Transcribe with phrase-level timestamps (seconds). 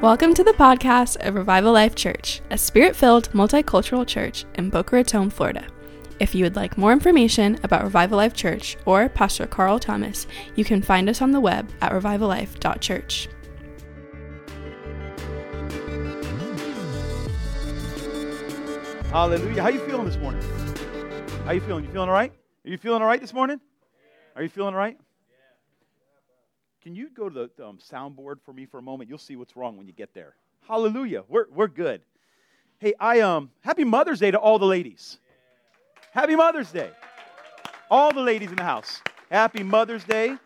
[0.00, 4.96] Welcome to the podcast of Revival Life Church, a spirit filled multicultural church in Boca
[4.96, 5.66] Raton, Florida.
[6.18, 10.26] If you would like more information about Revival Life Church or Pastor Carl Thomas,
[10.56, 13.28] you can find us on the web at revivallife.church.
[19.10, 19.62] Hallelujah.
[19.62, 20.40] How you feeling this morning?
[21.44, 21.84] How you feeling?
[21.84, 22.32] You feeling all right?
[22.64, 23.60] Are you feeling all right this morning?
[24.34, 24.98] Are you feeling all right?
[26.82, 29.10] Can you go to the um, soundboard for me for a moment?
[29.10, 30.34] You'll see what's wrong when you get there.
[30.66, 31.24] Hallelujah.
[31.28, 32.00] We're, we're good.
[32.78, 35.18] Hey, I um happy Mother's Day to all the ladies.
[36.12, 36.90] Happy Mother's Day.
[37.90, 39.02] All the ladies in the house.
[39.30, 40.38] Happy Mother's Day.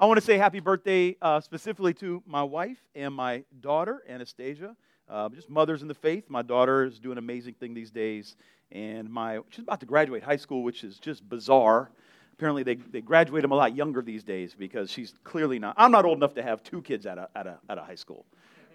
[0.00, 4.74] I want to say happy birthday uh, specifically to my wife and my daughter, Anastasia.
[5.06, 6.30] Uh, just mothers in the faith.
[6.30, 8.36] My daughter is doing an amazing thing these days,
[8.72, 11.90] and my she's about to graduate high school, which is just bizarre.
[12.38, 15.74] Apparently, they, they graduate them a lot younger these days because she's clearly not.
[15.76, 17.96] I'm not old enough to have two kids at a, at a, at a high
[17.96, 18.24] school.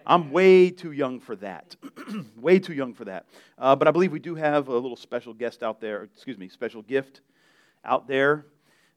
[0.06, 1.78] I'm way too young for that.
[2.36, 3.26] way too young for that.
[3.58, 6.50] Uh, but I believe we do have a little special guest out there, excuse me,
[6.50, 7.22] special gift
[7.86, 8.48] out there.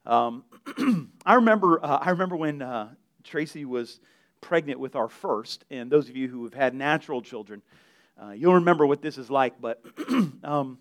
[0.04, 0.42] Um,
[1.24, 2.88] I, remember, uh, I remember when uh,
[3.22, 4.00] Tracy was
[4.40, 7.62] pregnant with our first, and those of you who have had natural children,
[8.20, 9.60] uh, you'll remember what this is like.
[9.60, 9.80] But
[10.42, 10.78] um,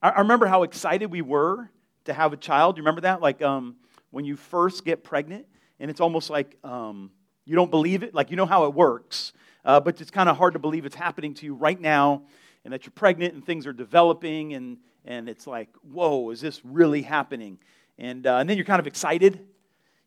[0.00, 1.70] I, I remember how excited we were
[2.06, 2.76] to have a child.
[2.76, 3.20] You remember that?
[3.20, 3.76] Like um,
[4.10, 5.46] when you first get pregnant,
[5.78, 7.10] and it's almost like um,
[7.44, 8.14] you don't believe it.
[8.14, 9.32] Like you know how it works,
[9.64, 12.22] uh, but it's kind of hard to believe it's happening to you right now,
[12.64, 16.64] and that you're pregnant and things are developing, and and it's like, whoa, is this
[16.64, 17.58] really happening?
[17.98, 19.40] And uh, and then you're kind of excited.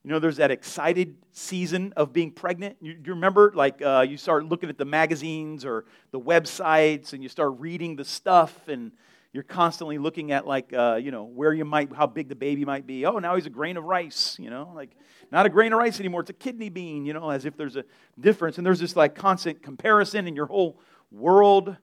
[0.03, 2.77] You know, there's that excited season of being pregnant.
[2.79, 7.21] You, you remember, like, uh, you start looking at the magazines or the websites, and
[7.21, 8.93] you start reading the stuff, and
[9.31, 12.65] you're constantly looking at like uh, you know where you might how big the baby
[12.65, 13.05] might be.
[13.05, 14.91] Oh now he's a grain of rice you know like
[15.31, 16.21] not a grain of rice anymore.
[16.21, 17.85] It's a kidney bean you know as if there's a
[18.19, 18.57] difference.
[18.57, 20.79] And there's this like constant comparison in your whole
[21.11, 21.75] world.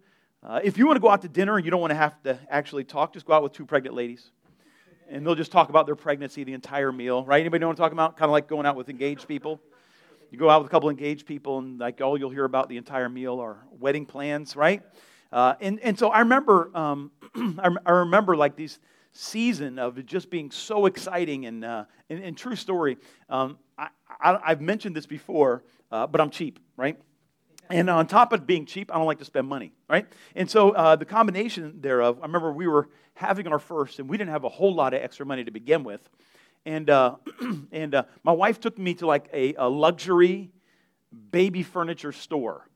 [0.42, 2.20] Uh, if you want to go out to dinner and you don't want to have
[2.22, 4.30] to actually talk just go out with two pregnant ladies.
[5.08, 7.40] And they'll just talk about their pregnancy the entire meal right?
[7.40, 8.16] Anybody know what i'm talking about?
[8.16, 9.60] Kind of like going out with engaged people.
[10.32, 12.76] You go out with a couple engaged people and like all you'll hear about the
[12.76, 14.82] entire meal are wedding plans right
[15.32, 17.10] uh, and, and so I remember, um,
[17.84, 18.78] I, remember like these
[19.12, 22.98] season of it just being so exciting and, uh, and, and true story.
[23.28, 23.88] Um, I,
[24.44, 26.98] have mentioned this before, uh, but I'm cheap, right?
[27.68, 30.06] And on top of being cheap, I don't like to spend money, right?
[30.36, 34.16] And so uh, the combination thereof, I remember we were having our first, and we
[34.16, 36.08] didn't have a whole lot of extra money to begin with.
[36.64, 37.16] And, uh,
[37.72, 40.50] and uh, my wife took me to like a, a luxury
[41.30, 42.68] baby furniture store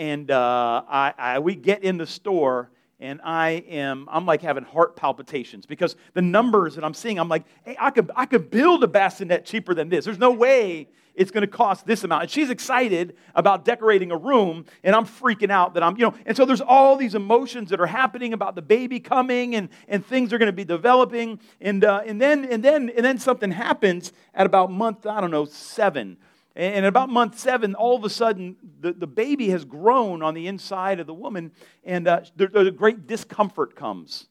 [0.00, 4.64] and uh, I, I, we get in the store and I am, I'm like having
[4.64, 8.50] heart palpitations because the numbers that I'm seeing, I'm like, hey, I could, I could
[8.50, 10.06] build a bassinet cheaper than this.
[10.06, 12.22] There's no way it's going to cost this amount.
[12.22, 16.14] And she's excited about decorating a room, and I'm freaking out that I'm, you know,
[16.24, 20.04] and so there's all these emotions that are happening about the baby coming and, and
[20.06, 21.40] things are going to be developing.
[21.60, 25.30] And, uh, and, then, and, then, and then something happens at about month, I don't
[25.30, 26.16] know, seven
[26.56, 30.48] and about month seven, all of a sudden, the, the baby has grown on the
[30.48, 31.52] inside of the woman,
[31.84, 34.26] and uh, there, there's a great discomfort comes.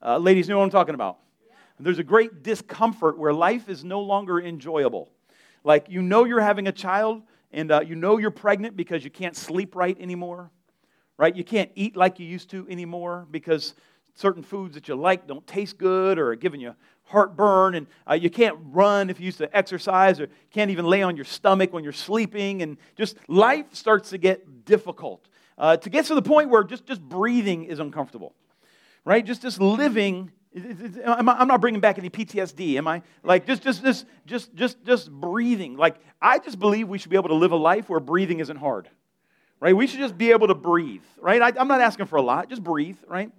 [0.00, 1.18] Uh, ladies, know what I'm talking about?
[1.80, 5.10] There's a great discomfort where life is no longer enjoyable.
[5.64, 9.10] Like you know you're having a child, and uh, you know you're pregnant because you
[9.10, 10.50] can't sleep right anymore,
[11.16, 11.34] right?
[11.34, 13.74] You can't eat like you used to anymore because
[14.14, 16.74] certain foods that you like don't taste good or are giving you
[17.08, 21.02] heartburn, and uh, you can't run if you used to exercise, or can't even lay
[21.02, 25.26] on your stomach when you're sleeping, and just life starts to get difficult.
[25.56, 28.32] Uh, to get to the point where just, just breathing is uncomfortable,
[29.04, 29.24] right?
[29.24, 30.30] Just, just living.
[31.04, 33.02] I'm not bringing back any PTSD, am I?
[33.22, 35.76] Like just, just, just, just, just, just breathing.
[35.76, 38.56] Like I just believe we should be able to live a life where breathing isn't
[38.56, 38.88] hard,
[39.60, 39.76] right?
[39.76, 41.42] We should just be able to breathe, right?
[41.42, 43.30] I, I'm not asking for a lot, just breathe, right?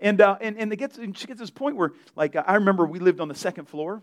[0.00, 2.86] And, uh, and, and, it gets, and she gets this point where, like, I remember
[2.86, 4.02] we lived on the second floor,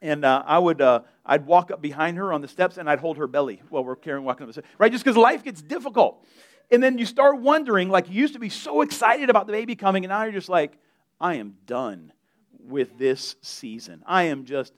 [0.00, 2.98] and uh, I would, uh, I'd walk up behind her on the steps, and I'd
[2.98, 4.90] hold her belly while we're carrying, walking up the steps, right?
[4.90, 6.24] Just because life gets difficult.
[6.70, 9.76] And then you start wondering, like, you used to be so excited about the baby
[9.76, 10.72] coming, and now you're just like,
[11.20, 12.12] I am done
[12.58, 14.02] with this season.
[14.06, 14.72] I am just,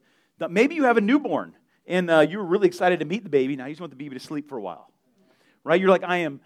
[0.50, 1.56] maybe you have a newborn,
[1.86, 3.56] and uh, you were really excited to meet the baby.
[3.56, 4.90] Now you just want the baby to sleep for a while,
[5.62, 5.80] right?
[5.80, 6.40] You're like, I am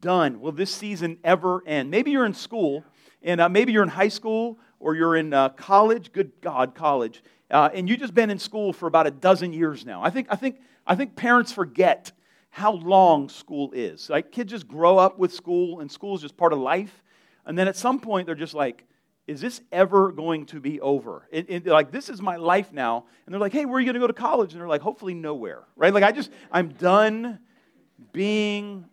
[0.00, 0.40] done.
[0.40, 1.90] Will this season ever end?
[1.90, 2.84] Maybe you're in school
[3.22, 7.22] and uh, maybe you're in high school or you're in uh, college, good God, college,
[7.50, 10.02] uh, and you've just been in school for about a dozen years now.
[10.02, 12.12] I think, I think, I think parents forget
[12.50, 14.08] how long school is.
[14.10, 17.02] Like kids just grow up with school, and school is just part of life.
[17.46, 18.86] And then at some point, they're just like,
[19.26, 21.28] is this ever going to be over?
[21.30, 23.06] It, it, like, this is my life now.
[23.24, 24.52] And they're like, hey, where are you going to go to college?
[24.52, 25.94] And they're like, hopefully nowhere, right?
[25.94, 27.38] Like, I just, I'm done
[28.12, 28.86] being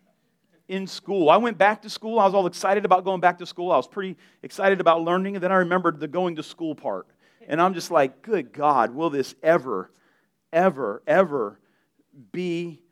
[0.68, 1.30] in school.
[1.30, 2.18] I went back to school.
[2.20, 3.72] I was all excited about going back to school.
[3.72, 5.36] I was pretty excited about learning.
[5.36, 7.06] And then I remembered the going to school part.
[7.46, 9.90] And I'm just like, good God, will this ever,
[10.52, 11.58] ever, ever
[12.30, 12.82] be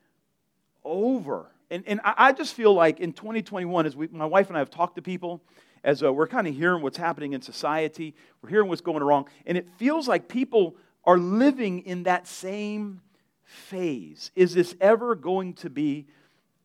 [0.82, 1.52] over?
[1.70, 4.70] And, and I just feel like in 2021, as we, my wife and I have
[4.70, 5.42] talked to people,
[5.84, 9.28] as uh, we're kind of hearing what's happening in society, we're hearing what's going wrong,
[9.46, 13.00] and it feels like people are living in that same
[13.44, 14.30] phase.
[14.34, 16.06] Is this ever going to be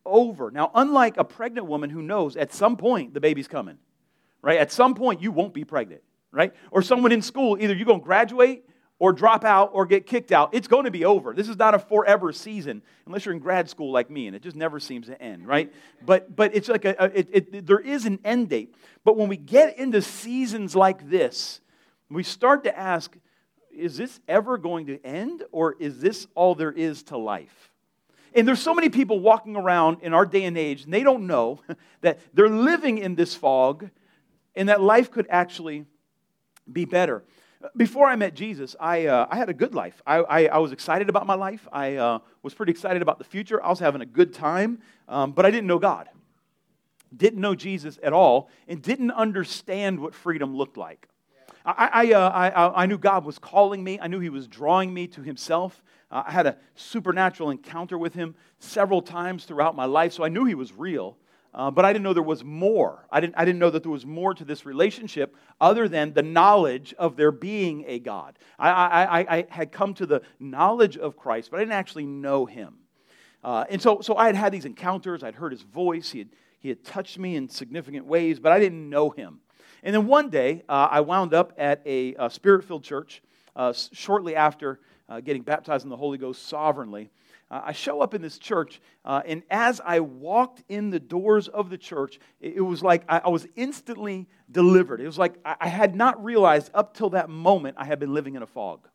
[0.04, 0.50] over.
[0.50, 3.78] Now, unlike a pregnant woman who knows at some point the baby's coming,
[4.40, 4.58] right?
[4.58, 6.52] At some point you won't be pregnant, right?
[6.70, 8.64] Or someone in school, either you're going to graduate
[8.98, 10.54] or drop out or get kicked out.
[10.54, 11.34] It's going to be over.
[11.34, 14.42] This is not a forever season unless you're in grad school like me, and it
[14.42, 15.72] just never seems to end, right?
[16.06, 18.76] But but it's like a, a it, it, there is an end date.
[19.04, 21.60] But when we get into seasons like this,
[22.10, 23.16] we start to ask,
[23.74, 27.71] is this ever going to end, or is this all there is to life?
[28.34, 31.26] And there's so many people walking around in our day and age, and they don't
[31.26, 31.60] know
[32.00, 33.90] that they're living in this fog
[34.54, 35.84] and that life could actually
[36.70, 37.24] be better.
[37.76, 40.02] Before I met Jesus, I, uh, I had a good life.
[40.06, 41.68] I, I, I, was excited about my life.
[41.72, 43.62] I uh, was pretty excited about the future.
[43.62, 46.08] I was having a good time, um, but I didn't know God.
[47.16, 51.08] Didn't know Jesus at all, and didn't understand what freedom looked like.
[51.64, 53.98] I, I, uh, I, I, knew God was calling me.
[54.00, 55.82] I knew He was drawing me to Himself.
[56.10, 60.28] Uh, I had a supernatural encounter with Him several times throughout my life, so I
[60.28, 61.16] knew He was real.
[61.54, 63.06] Uh, but I didn't know there was more.
[63.10, 66.22] I didn't, I didn't know that there was more to this relationship other than the
[66.22, 68.38] knowledge of there being a God.
[68.58, 72.46] I, I, I had come to the knowledge of Christ, but I didn't actually know
[72.46, 72.78] Him.
[73.44, 75.22] Uh, and so, so I had had these encounters.
[75.22, 76.10] I'd heard His voice.
[76.10, 76.28] He had,
[76.58, 79.40] he had touched me in significant ways, but I didn't know Him.
[79.82, 83.22] And then one day, uh, I wound up at a, a spirit filled church
[83.56, 87.10] uh, shortly after uh, getting baptized in the Holy Ghost sovereignly.
[87.50, 91.48] Uh, I show up in this church, uh, and as I walked in the doors
[91.48, 95.02] of the church, it, it was like I, I, was instantly delivered.
[95.02, 98.14] It was like I, I had not realized up till that moment I had been
[98.14, 98.88] living in a fog.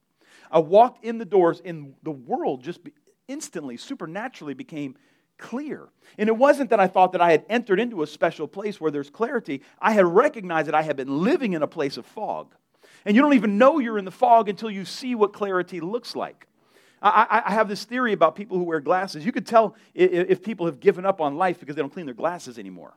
[0.50, 2.80] I walked in the doors, and the world just
[3.28, 4.96] instantly, supernaturally became
[5.38, 5.90] clear.
[6.18, 8.92] And it wasn't that I thought that I had entered into a special place where
[8.92, 9.62] there's clarity.
[9.80, 12.54] I had recognized that I had been living in a place of fog.
[13.06, 16.16] And you don't even know you're in the fog until you see what clarity looks
[16.16, 16.48] like.
[17.00, 19.24] I, I, have this theory about people who wear glasses.
[19.24, 22.16] You could tell if people have given up on life because they don't clean their
[22.16, 22.96] glasses anymore.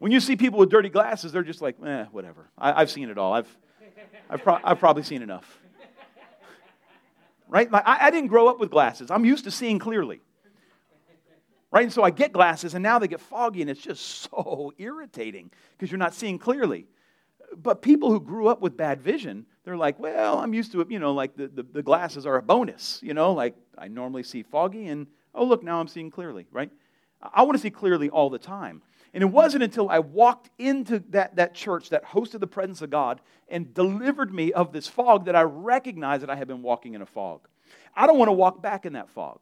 [0.00, 2.50] When you see people with dirty glasses, they're just like, eh, whatever.
[2.58, 3.32] I, have seen it all.
[3.32, 3.58] I've,
[4.28, 5.60] I've, pro- I've probably seen enough
[7.54, 7.70] right?
[7.70, 9.12] Like, I, I didn't grow up with glasses.
[9.12, 10.20] I'm used to seeing clearly.
[11.70, 11.84] Right?
[11.84, 15.52] And so I get glasses, and now they get foggy, and it's just so irritating
[15.72, 16.86] because you're not seeing clearly.
[17.56, 20.90] But people who grew up with bad vision, they're like, well, I'm used to it,
[20.90, 24.24] you know, like the, the, the glasses are a bonus, you know, like I normally
[24.24, 26.70] see foggy, and oh, look, now I'm seeing clearly, right?
[27.22, 28.82] I want to see clearly all the time.
[29.14, 32.90] And it wasn't until I walked into that, that church that hosted the presence of
[32.90, 36.94] God and delivered me of this fog that I recognized that I had been walking
[36.94, 37.46] in a fog.
[37.94, 39.38] I don't want to walk back in that fog.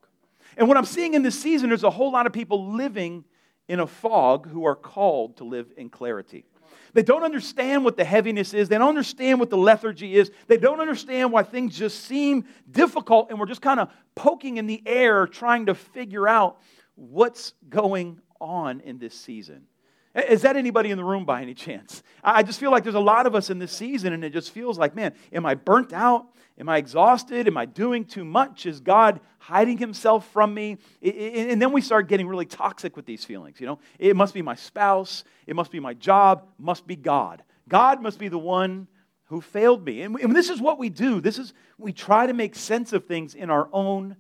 [0.58, 3.24] And what I'm seeing in this season, there's a whole lot of people living
[3.66, 6.44] in a fog who are called to live in clarity.
[6.92, 8.69] They don't understand what the heaviness is.
[8.69, 10.30] They don't understand what the lethargy is.
[10.48, 14.67] They don't understand why things just seem difficult and we're just kind of poking in
[14.67, 16.58] the air trying to figure out
[16.94, 19.67] what's going on in this season.
[20.15, 22.03] Is that anybody in the room by any chance?
[22.22, 24.51] I just feel like there's a lot of us in this season, and it just
[24.51, 26.27] feels like, man, am I burnt out?
[26.58, 27.46] Am I exhausted?
[27.46, 28.67] Am I doing too much?
[28.67, 30.77] Is God hiding himself from me?
[31.01, 33.58] And then we start getting really toxic with these feelings.
[33.58, 37.43] You know, it must be my spouse, it must be my job, must be God.
[37.67, 38.89] God must be the one
[39.27, 40.03] who failed me.
[40.03, 41.22] And this is what we do.
[41.22, 44.17] This is we try to make sense of things in our own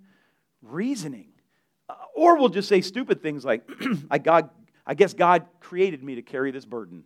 [0.62, 1.31] reasoning.
[2.14, 3.68] Or we'll just say stupid things like,
[4.10, 4.50] I, God,
[4.86, 7.04] I guess God created me to carry this burden.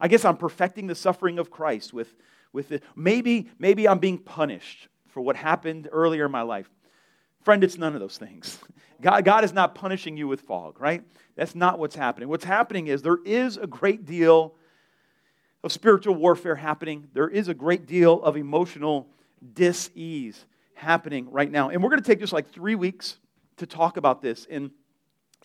[0.00, 2.14] I guess I'm perfecting the suffering of Christ with,
[2.52, 2.82] with it.
[2.96, 6.68] Maybe, maybe I'm being punished for what happened earlier in my life.
[7.42, 8.58] Friend, it's none of those things.
[9.00, 11.02] God, God is not punishing you with fog, right?
[11.34, 12.28] That's not what's happening.
[12.28, 14.54] What's happening is there is a great deal
[15.64, 17.08] of spiritual warfare happening.
[17.12, 19.08] There is a great deal of emotional
[19.54, 20.44] dis ease
[20.74, 21.70] happening right now.
[21.70, 23.18] And we're going to take just like three weeks
[23.58, 24.46] to talk about this.
[24.50, 24.70] And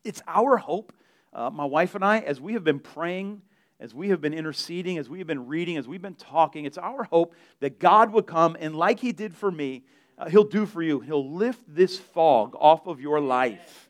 [0.04, 0.94] it's our hope,
[1.34, 3.42] uh, my wife and I, as we have been praying,
[3.80, 6.78] as we have been interceding, as we have been reading, as we've been talking, it's
[6.78, 9.84] our hope that God would come and, like He did for me,
[10.18, 11.00] uh, He'll do for you.
[11.00, 13.90] He'll lift this fog off of your life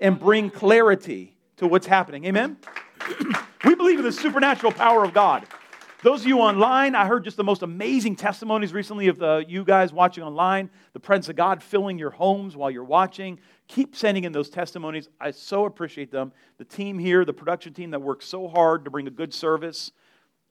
[0.00, 2.24] and bring clarity to what's happening.
[2.24, 2.56] Amen?
[3.64, 5.46] we believe in the supernatural power of God.
[6.02, 9.64] Those of you online, I heard just the most amazing testimonies recently of the, you
[9.64, 13.40] guys watching online, the presence of God filling your homes while you're watching.
[13.68, 15.08] Keep sending in those testimonies.
[15.20, 16.32] I so appreciate them.
[16.56, 19.92] The team here, the production team that works so hard to bring a good service,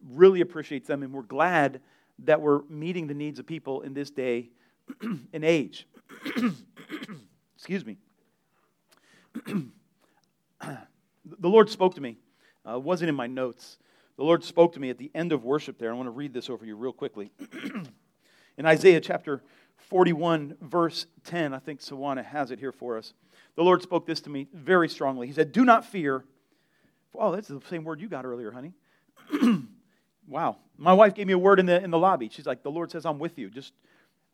[0.08, 1.82] really appreciates them, and we're glad
[2.20, 4.50] that we're meeting the needs of people in this day
[5.02, 5.88] and age.
[7.56, 7.98] Excuse me.
[9.46, 9.68] the
[11.42, 12.18] Lord spoke to me.
[12.70, 13.78] Uh, wasn't in my notes.
[14.18, 15.92] The Lord spoke to me at the end of worship there.
[15.92, 17.32] I want to read this over you real quickly.
[18.58, 19.44] in Isaiah chapter
[19.78, 23.14] 41, verse 10, I think Sawana has it here for us.
[23.56, 25.28] The Lord spoke this to me very strongly.
[25.28, 26.24] He said, Do not fear.
[27.16, 28.74] Oh, that's the same word you got earlier, honey.
[30.28, 30.58] wow.
[30.78, 32.30] My wife gave me a word in the, in the lobby.
[32.30, 33.50] She's like, The Lord says, I'm with you.
[33.50, 33.74] Just,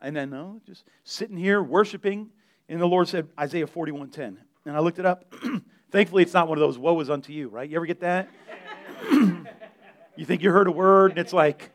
[0.02, 2.30] and then, no, just sitting here worshiping.
[2.68, 4.38] And the Lord said, Isaiah 41:10.
[4.66, 5.34] And I looked it up.
[5.92, 7.70] Thankfully, it's not one of those woe is unto you, right?
[7.70, 8.30] You ever get that?
[9.12, 11.70] you think you heard a word, and it's like,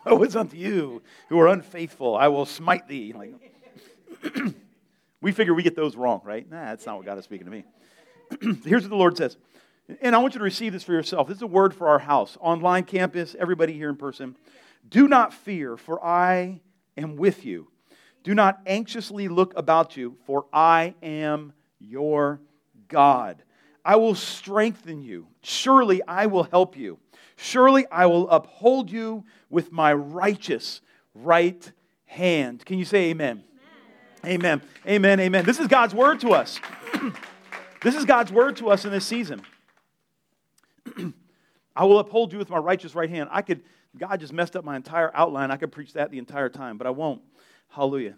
[0.06, 2.16] woe is unto you who are unfaithful.
[2.16, 3.12] I will smite thee.
[3.12, 3.34] Like,
[5.20, 6.48] we figure we get those wrong, right?
[6.48, 7.64] Nah, that's not what God is speaking to me.
[8.64, 9.36] Here's what the Lord says.
[10.00, 11.28] And I want you to receive this for yourself.
[11.28, 14.36] This is a word for our house, online campus, everybody here in person.
[14.88, 16.60] Do not fear, for I
[16.96, 17.68] am with you.
[18.22, 22.40] Do not anxiously look about you, for I am your
[22.88, 23.42] God.
[23.84, 25.26] I will strengthen you.
[25.42, 26.98] Surely I will help you.
[27.42, 30.82] Surely I will uphold you with my righteous
[31.14, 31.72] right
[32.04, 32.64] hand.
[32.66, 33.42] Can you say amen?
[34.26, 34.60] Amen.
[34.86, 35.18] Amen.
[35.20, 35.46] Amen.
[35.46, 36.60] This is God's word to us.
[37.82, 39.40] this is God's word to us in this season.
[41.74, 43.30] I will uphold you with my righteous right hand.
[43.32, 43.62] I could,
[43.96, 45.50] God just messed up my entire outline.
[45.50, 47.22] I could preach that the entire time, but I won't.
[47.70, 48.16] Hallelujah.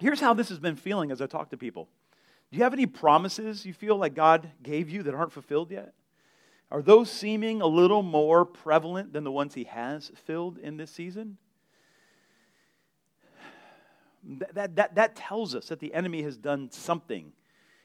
[0.00, 1.86] Here's how this has been feeling as I talk to people.
[2.50, 5.92] Do you have any promises you feel like God gave you that aren't fulfilled yet?
[6.70, 10.90] Are those seeming a little more prevalent than the ones He has filled in this
[10.90, 11.38] season?
[14.24, 17.32] That, that, that, that tells us that the enemy has done something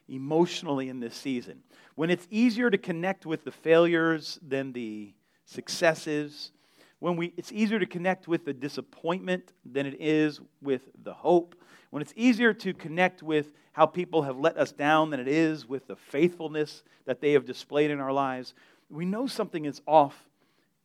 [0.10, 1.60] emotionally in this season.
[1.96, 5.14] When it's easier to connect with the failures than the
[5.46, 6.52] successes,
[7.00, 11.56] when we, it's easier to connect with the disappointment than it is with the hope,
[11.90, 15.68] when it's easier to connect with how people have let us down than it is
[15.68, 18.54] with the faithfulness that they have displayed in our lives,
[18.94, 20.16] we know something is off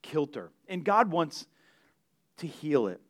[0.03, 0.51] kilter.
[0.69, 1.47] And God wants
[2.39, 3.01] to heal it.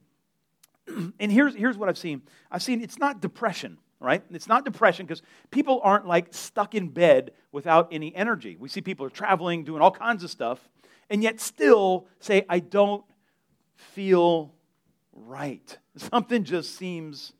[1.18, 4.22] and here's, here's what I've seen I've seen it's not depression, right?
[4.30, 8.56] It's not depression because people aren't like stuck in bed without any energy.
[8.58, 10.58] We see people are traveling, doing all kinds of stuff,
[11.10, 13.04] and yet still say, I don't
[13.76, 14.54] feel
[15.12, 15.78] right.
[15.96, 17.32] Something just seems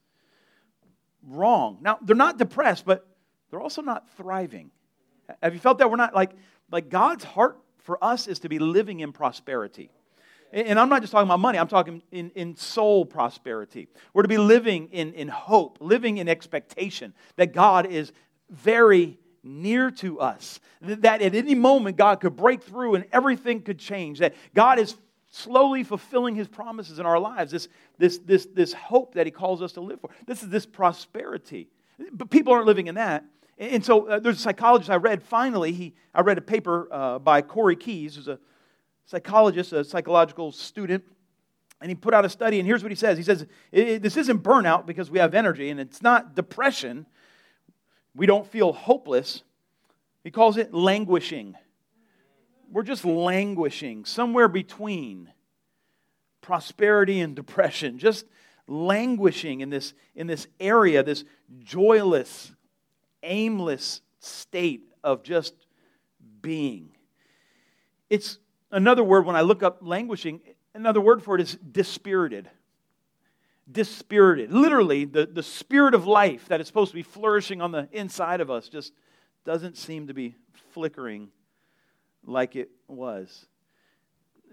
[1.27, 1.79] wrong.
[1.81, 3.07] Now, they're not depressed, but
[3.51, 4.71] they're also not thriving.
[5.43, 5.91] Have you felt that?
[5.91, 6.33] We're not like,
[6.71, 9.91] like God's heart for us is to be living in prosperity.
[10.53, 13.89] And I'm not just talking about money, I'm talking in, in soul prosperity.
[14.15, 18.13] We're to be living in, in hope, living in expectation that God is
[18.49, 20.61] very near to us.
[20.81, 24.21] That at any moment God could break through and everything could change.
[24.21, 24.97] That God is
[25.31, 27.53] slowly fulfilling his promises in our lives.
[27.53, 30.11] This, this, this, this hope that he calls us to live for.
[30.27, 31.69] This is this prosperity.
[32.13, 33.25] But people aren't living in that.
[33.59, 35.23] And so uh, there's a psychologist I read.
[35.23, 38.39] Finally, he, I read a paper uh, by Corey Keyes, who's a
[39.05, 41.05] psychologist, a psychological student.
[41.81, 43.19] And he put out a study, and here's what he says.
[43.19, 47.07] He says, This isn't burnout because we have energy, and it's not depression
[48.19, 49.45] we don't feel hopeless.
[50.25, 51.55] He calls it languishing.
[52.71, 55.33] We're just languishing somewhere between
[56.41, 58.27] prosperity and depression, just
[58.67, 61.25] languishing in this, in this area, this
[61.61, 62.53] joyless,
[63.23, 65.55] aimless state of just
[66.41, 66.91] being.
[68.11, 68.39] It's
[68.71, 70.41] another word when I look up languishing,
[70.75, 72.49] another word for it is dispirited
[73.71, 74.53] dispirited.
[74.53, 78.41] Literally, the, the spirit of life that is supposed to be flourishing on the inside
[78.41, 78.93] of us just
[79.45, 80.35] doesn't seem to be
[80.73, 81.29] flickering
[82.25, 83.47] like it was.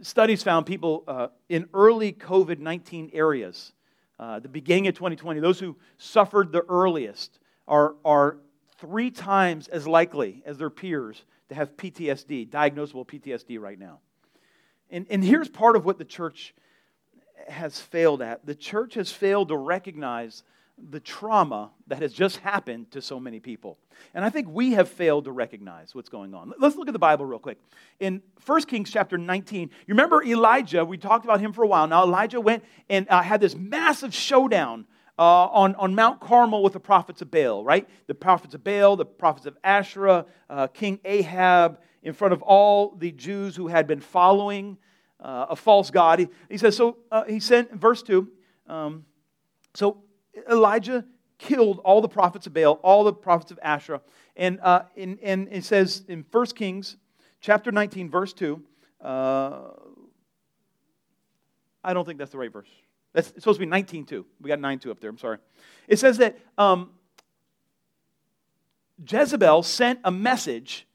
[0.02, 3.74] Studies found people uh, in early COVID 19 areas,
[4.20, 8.38] uh, the beginning of 2020, those who suffered the earliest are, are
[8.78, 14.00] three times as likely as their peers to have PTSD, diagnosable PTSD right now.
[14.90, 16.54] And, and here's part of what the church
[17.48, 18.46] has failed at.
[18.46, 20.44] The church has failed to recognize
[20.78, 23.78] the trauma that has just happened to so many people.
[24.14, 26.52] And I think we have failed to recognize what's going on.
[26.60, 27.60] Let's look at the Bible real quick.
[28.00, 30.84] In 1 Kings chapter 19, you remember Elijah?
[30.84, 31.88] We talked about him for a while.
[31.88, 34.86] Now, Elijah went and uh, had this massive showdown
[35.18, 37.88] uh, on, on Mount Carmel with the prophets of Baal, right?
[38.08, 42.96] The prophets of Baal, the prophets of Asherah, uh, King Ahab, in front of all
[42.96, 44.78] the Jews who had been following
[45.20, 46.20] uh, a false god.
[46.20, 48.28] He, he says, so uh, he sent, verse 2,
[48.68, 49.06] um,
[49.74, 50.04] so
[50.50, 51.06] Elijah
[51.38, 54.02] killed all the prophets of Baal, all the prophets of Asherah.
[54.36, 56.98] And, uh, in, and it says in 1 Kings
[57.40, 58.62] chapter 19, verse 2,
[59.02, 59.62] uh,
[61.84, 62.70] I don't think that's the right verse.
[63.16, 64.26] That's supposed to be 19.2.
[64.42, 65.10] We got 9.2 up there.
[65.10, 65.38] I'm sorry.
[65.88, 66.90] It says that um,
[69.10, 70.86] Jezebel sent a message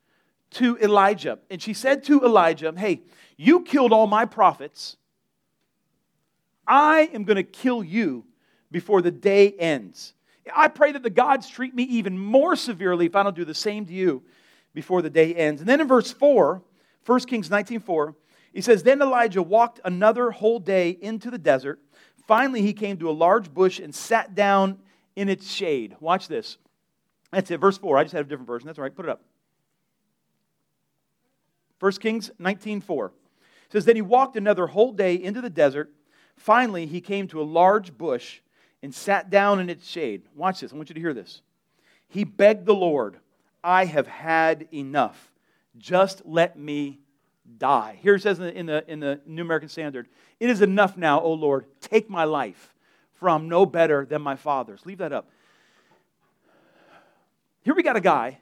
[0.51, 1.39] to Elijah.
[1.49, 3.01] And she said to Elijah, Hey,
[3.39, 4.99] you killed all my prophets.
[6.67, 8.27] I am going to kill you
[8.71, 10.13] before the day ends.
[10.55, 13.55] I pray that the gods treat me even more severely if I don't do the
[13.55, 14.23] same to you
[14.75, 15.63] before the day ends.
[15.63, 16.63] And then in verse 4,
[17.07, 18.15] 1 Kings 19 4,
[18.53, 21.81] he says, Then Elijah walked another whole day into the desert.
[22.31, 24.79] Finally, he came to a large bush and sat down
[25.17, 25.97] in its shade.
[25.99, 26.59] Watch this.
[27.33, 27.99] That's it, verse 4.
[27.99, 28.69] I just had a different version.
[28.69, 28.95] That's all right.
[28.95, 29.21] Put it up.
[31.81, 33.11] 1 Kings 19 4
[33.71, 35.93] says, Then he walked another whole day into the desert.
[36.37, 38.39] Finally, he came to a large bush
[38.81, 40.23] and sat down in its shade.
[40.37, 40.73] Watch this.
[40.73, 41.43] I want you to hear this.
[42.07, 43.19] He begged the Lord,
[43.65, 45.33] I have had enough.
[45.77, 47.01] Just let me
[47.59, 47.99] die.
[48.03, 50.97] Here it says in the, in the, in the New American Standard, It is enough
[50.97, 51.67] now, O Lord.
[51.81, 52.75] Take my life,
[53.15, 54.85] for I'm no better than my father's.
[54.87, 55.31] Leave that up.
[57.63, 58.39] Here we got a guy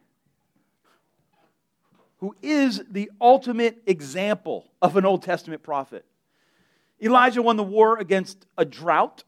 [2.19, 6.05] who is the ultimate example of an Old Testament prophet.
[7.01, 9.25] Elijah won the war against a drought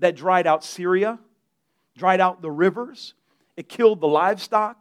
[0.00, 1.18] that dried out Syria,
[1.96, 3.14] dried out the rivers,
[3.56, 4.76] it killed the livestock.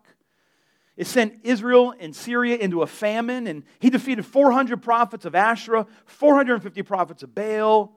[1.00, 5.88] It sent Israel and Syria into a famine, and he defeated 400 prophets of Asherah,
[6.04, 7.96] 450 prophets of Baal,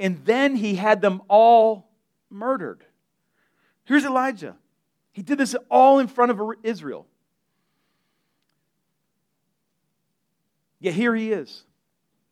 [0.00, 1.90] and then he had them all
[2.30, 2.82] murdered.
[3.84, 4.56] Here's Elijah.
[5.12, 7.06] He did this all in front of Israel.
[10.80, 11.64] Yet here he is,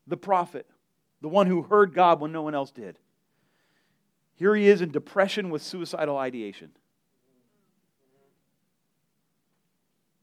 [0.06, 0.66] the prophet,
[1.20, 2.98] the one who heard God when no one else did.
[4.36, 6.70] Here he is in depression with suicidal ideation.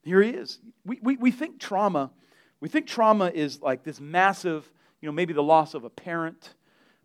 [0.03, 0.59] Here he is.
[0.85, 2.11] We, we, we think trauma,
[2.59, 4.69] we think trauma is like this massive,
[5.01, 6.53] you know, maybe the loss of a parent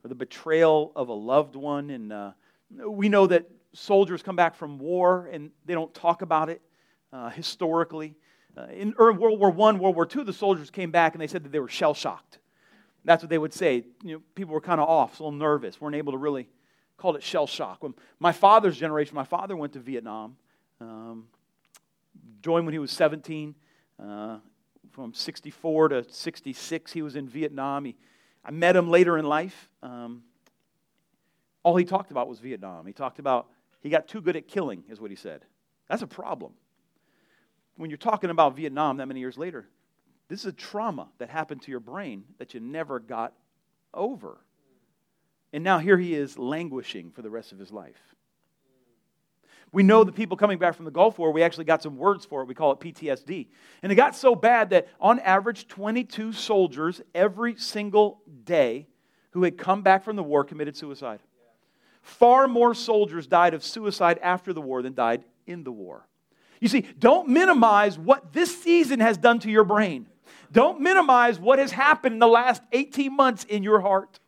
[0.05, 1.91] or the betrayal of a loved one.
[1.91, 2.33] And uh,
[2.87, 6.61] we know that soldiers come back from war and they don't talk about it
[7.13, 8.15] uh, historically.
[8.57, 11.45] Uh, in World War I, World War II, the soldiers came back and they said
[11.45, 12.39] that they were shell shocked.
[13.05, 13.85] That's what they would say.
[14.03, 16.49] You know, people were kind of off, a little nervous, weren't able to really
[16.97, 17.83] called it shell shock.
[17.83, 20.37] When my father's generation, my father went to Vietnam,
[20.81, 21.29] um,
[22.41, 23.55] joined when he was 17.
[24.03, 24.39] Uh,
[24.91, 27.85] from 64 to 66, he was in Vietnam.
[27.85, 27.97] He,
[28.45, 29.69] I met him later in life.
[29.83, 30.23] Um,
[31.63, 32.87] all he talked about was Vietnam.
[32.87, 33.49] He talked about
[33.81, 35.45] he got too good at killing, is what he said.
[35.89, 36.53] That's a problem.
[37.77, 39.69] When you're talking about Vietnam that many years later,
[40.29, 43.35] this is a trauma that happened to your brain that you never got
[43.95, 44.39] over.
[45.53, 48.17] And now here he is languishing for the rest of his life.
[49.73, 52.25] We know the people coming back from the Gulf War, we actually got some words
[52.25, 52.49] for it.
[52.49, 53.49] We call it PTSD.
[53.83, 58.87] And it got so bad that on average, 22 soldiers every single day
[59.31, 61.21] who had come back from the war committed suicide.
[62.03, 66.09] Far more soldiers died of suicide after the war than died in the war.
[66.61, 70.07] You see, don't minimize what this season has done to your brain.
[70.51, 74.19] Don't minimize what has happened in the last 18 months in your heart.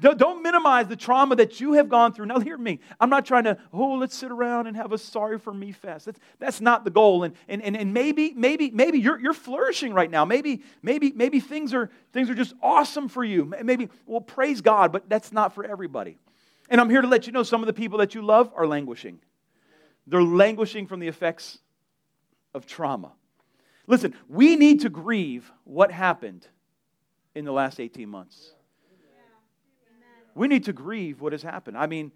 [0.00, 2.26] Don't minimize the trauma that you have gone through.
[2.26, 2.80] Now, hear me.
[3.00, 6.06] I'm not trying to, oh, let's sit around and have a sorry for me fest.
[6.06, 7.24] That's, that's not the goal.
[7.24, 10.24] And, and, and, and maybe, maybe, maybe you're, you're flourishing right now.
[10.24, 13.52] Maybe, maybe, maybe things are, things are just awesome for you.
[13.62, 16.18] Maybe, well, praise God, but that's not for everybody.
[16.68, 18.66] And I'm here to let you know some of the people that you love are
[18.66, 19.20] languishing.
[20.06, 21.58] They're languishing from the effects
[22.54, 23.12] of trauma.
[23.86, 26.46] Listen, we need to grieve what happened
[27.34, 28.54] in the last 18 months.
[30.34, 31.78] We need to grieve what has happened.
[31.78, 32.12] I mean,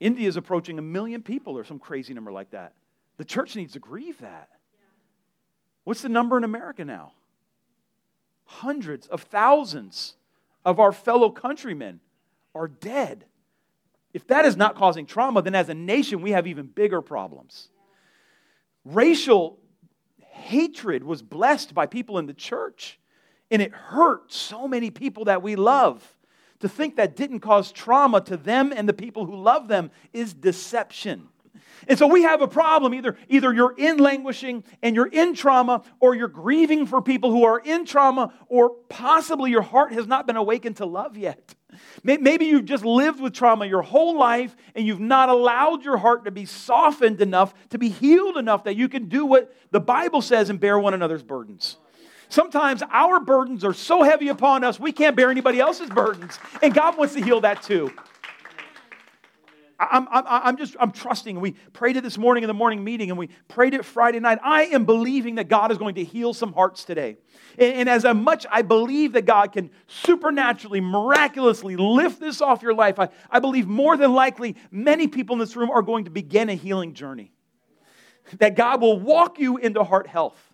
[0.00, 2.74] India is approaching a million people or some crazy number like that.
[3.16, 4.48] The church needs to grieve that.
[5.84, 7.12] What's the number in America now?
[8.44, 10.14] Hundreds of thousands
[10.64, 12.00] of our fellow countrymen
[12.54, 13.24] are dead.
[14.12, 17.68] If that is not causing trauma, then as a nation, we have even bigger problems.
[18.84, 19.58] Racial
[20.18, 22.98] hatred was blessed by people in the church,
[23.50, 26.16] and it hurt so many people that we love.
[26.60, 30.34] To think that didn't cause trauma to them and the people who love them is
[30.34, 31.28] deception.
[31.86, 32.92] And so we have a problem.
[32.94, 37.44] Either, either you're in languishing and you're in trauma, or you're grieving for people who
[37.44, 41.54] are in trauma, or possibly your heart has not been awakened to love yet.
[42.02, 46.24] Maybe you've just lived with trauma your whole life and you've not allowed your heart
[46.24, 50.22] to be softened enough, to be healed enough that you can do what the Bible
[50.22, 51.76] says and bear one another's burdens.
[52.28, 56.38] Sometimes our burdens are so heavy upon us, we can't bear anybody else's burdens.
[56.62, 57.92] And God wants to heal that too.
[59.80, 61.38] I'm, I'm, I'm just I'm trusting.
[61.38, 64.38] We prayed it this morning in the morning meeting, and we prayed it Friday night.
[64.42, 67.16] I am believing that God is going to heal some hearts today.
[67.56, 72.74] And, and as much I believe that God can supernaturally, miraculously lift this off your
[72.74, 76.10] life, I, I believe more than likely many people in this room are going to
[76.10, 77.30] begin a healing journey.
[78.40, 80.47] That God will walk you into heart health.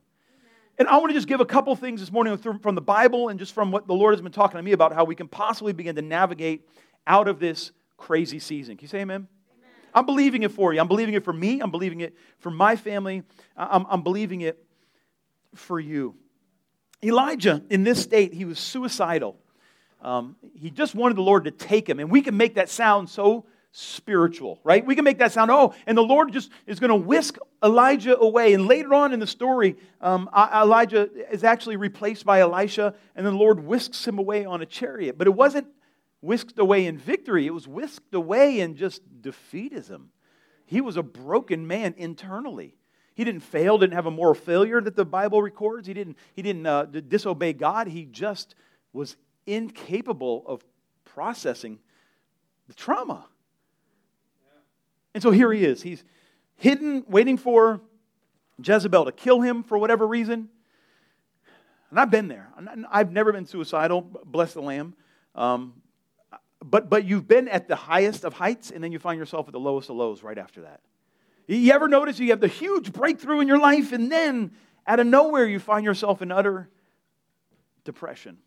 [0.76, 3.38] And I want to just give a couple things this morning from the Bible and
[3.38, 5.72] just from what the Lord has been talking to me about how we can possibly
[5.72, 6.68] begin to navigate
[7.06, 8.76] out of this crazy season.
[8.76, 9.28] Can you say amen?
[9.52, 9.70] amen?
[9.94, 10.80] I'm believing it for you.
[10.80, 11.60] I'm believing it for me.
[11.60, 13.22] I'm believing it for my family.
[13.56, 14.58] I'm, I'm believing it
[15.54, 16.16] for you.
[17.04, 19.38] Elijah, in this state, he was suicidal.
[20.02, 22.00] Um, he just wanted the Lord to take him.
[22.00, 24.86] And we can make that sound so spiritual, right?
[24.86, 28.16] We can make that sound, oh, and the Lord just is going to whisk Elijah
[28.16, 28.54] away.
[28.54, 33.32] And later on in the story, um, Elijah is actually replaced by Elisha, and the
[33.32, 35.18] Lord whisks him away on a chariot.
[35.18, 35.66] But it wasn't
[36.20, 40.06] whisked away in victory, it was whisked away in just defeatism.
[40.66, 42.76] He was a broken man internally.
[43.16, 45.88] He didn't fail, didn't have a moral failure that the Bible records.
[45.88, 47.88] He didn't, he didn't uh, disobey God.
[47.88, 48.54] He just
[48.92, 50.64] was incapable of
[51.04, 51.80] processing
[52.68, 53.26] the trauma.
[55.14, 55.80] And so here he is.
[55.80, 56.04] He's
[56.56, 57.80] hidden, waiting for
[58.62, 60.48] Jezebel to kill him for whatever reason.
[61.90, 62.50] And I've been there.
[62.90, 64.94] I've never been suicidal, bless the Lamb.
[65.34, 65.74] Um,
[66.64, 69.52] but, but you've been at the highest of heights, and then you find yourself at
[69.52, 70.80] the lowest of lows right after that.
[71.46, 74.52] You ever notice you have the huge breakthrough in your life, and then
[74.86, 76.68] out of nowhere you find yourself in utter
[77.84, 78.38] depression?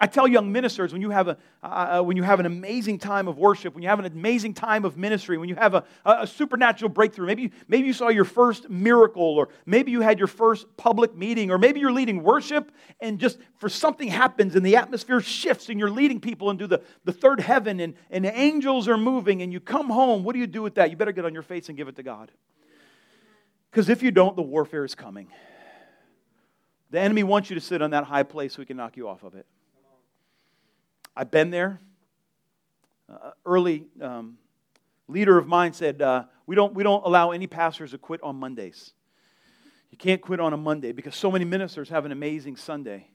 [0.00, 2.98] I tell young ministers when you have, a, uh, uh, when you have an amazing
[2.98, 5.84] time of worship, when you have an amazing time of ministry, when you have a,
[6.04, 10.28] a supernatural breakthrough, maybe, maybe you saw your first miracle, or maybe you had your
[10.28, 14.76] first public meeting, or maybe you're leading worship and just for something happens and the
[14.76, 18.88] atmosphere shifts and you're leading people into the, the third heaven and, and the angels
[18.88, 20.24] are moving and you come home.
[20.24, 20.90] What do you do with that?
[20.90, 22.32] You better get on your face and give it to God.
[23.70, 25.28] Because if you don't, the warfare is coming.
[26.90, 29.08] The enemy wants you to sit on that high place so he can knock you
[29.08, 29.46] off of it.
[31.16, 31.80] I've been there.
[33.12, 34.38] Uh, early um,
[35.08, 38.36] leader of mine said, uh, we, don't, we don't allow any pastors to quit on
[38.36, 38.92] Mondays.
[39.90, 43.06] You can't quit on a Monday because so many ministers have an amazing Sunday.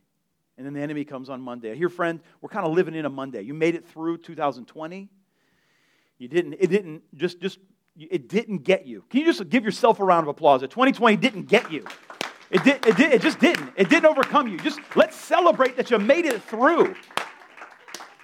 [0.58, 1.76] And then the enemy comes on Monday.
[1.76, 3.42] Hear, friend, we're kind of living in a Monday.
[3.42, 5.10] You made it through 2020.
[6.20, 7.60] You didn't, it didn't just, just,
[7.98, 9.04] it didn't get you.
[9.10, 10.62] Can you just give yourself a round of applause?
[10.62, 11.86] That 2020 didn't get you.
[12.50, 13.72] It, did, it, did, it just didn't.
[13.76, 14.58] It didn't overcome you.
[14.60, 16.96] Just let's celebrate that you made it through.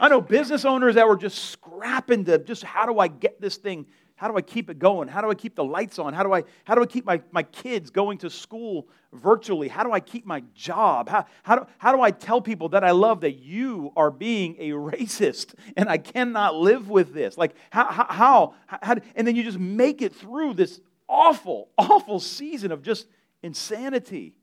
[0.04, 3.56] I know business owners that were just scrapping to just how do I get this
[3.56, 3.86] thing?
[4.16, 5.08] How do I keep it going?
[5.08, 6.14] How do I keep the lights on?
[6.14, 9.70] How do I, how do I keep my, my kids going to school virtually?
[9.70, 11.08] How do I keep my job?
[11.08, 14.58] How, how, do, how do I tell people that I love that you are being
[14.60, 17.38] a racist and I cannot live with this?
[17.38, 22.20] Like, how, how, how, how and then you just make it through this awful, awful
[22.20, 23.08] season of just
[23.42, 24.34] insanity.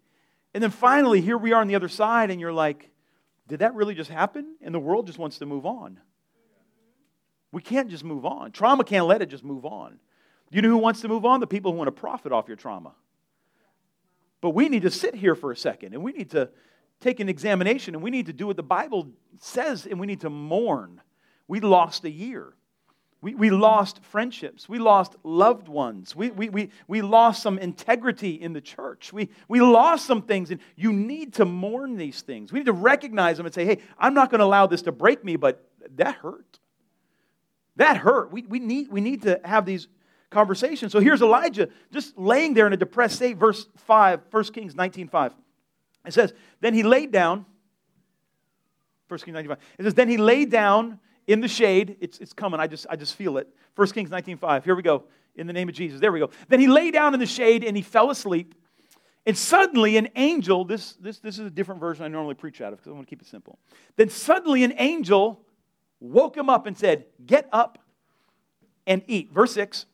[0.54, 2.89] And then finally, here we are on the other side, and you're like,
[3.50, 4.54] did that really just happen?
[4.62, 5.98] And the world just wants to move on.
[7.50, 8.52] We can't just move on.
[8.52, 9.98] Trauma can't let it just move on.
[10.52, 11.40] You know who wants to move on?
[11.40, 12.92] The people who want to profit off your trauma.
[14.40, 16.48] But we need to sit here for a second and we need to
[17.00, 19.08] take an examination and we need to do what the Bible
[19.40, 21.00] says and we need to mourn.
[21.48, 22.54] We lost a year.
[23.22, 24.68] We, we lost friendships.
[24.68, 26.16] We lost loved ones.
[26.16, 29.12] We, we, we, we lost some integrity in the church.
[29.12, 32.50] We, we lost some things, and you need to mourn these things.
[32.50, 34.92] We need to recognize them and say, hey, I'm not going to allow this to
[34.92, 35.62] break me, but
[35.96, 36.58] that hurt.
[37.76, 38.32] That hurt.
[38.32, 39.88] We, we, need, we need to have these
[40.30, 40.92] conversations.
[40.92, 45.08] So here's Elijah just laying there in a depressed state, verse 5, 1 Kings 19
[45.08, 45.34] 5.
[46.06, 47.44] It says, Then he laid down,
[49.08, 49.58] 1 Kings 19 5.
[49.78, 51.00] It says, Then he laid down
[51.30, 51.96] in the shade.
[52.00, 52.58] It's, it's coming.
[52.58, 53.48] I just, I just feel it.
[53.76, 54.64] 1 Kings 19.5.
[54.64, 55.04] Here we go.
[55.36, 56.00] In the name of Jesus.
[56.00, 56.30] There we go.
[56.48, 58.56] Then he lay down in the shade and he fell asleep.
[59.26, 62.72] And suddenly an angel, this, this, this is a different version I normally preach out
[62.72, 63.58] of because I want to keep it simple.
[63.96, 65.44] Then suddenly an angel
[66.00, 67.78] woke him up and said, Get up
[68.86, 69.32] and eat.
[69.32, 69.86] Verse 6.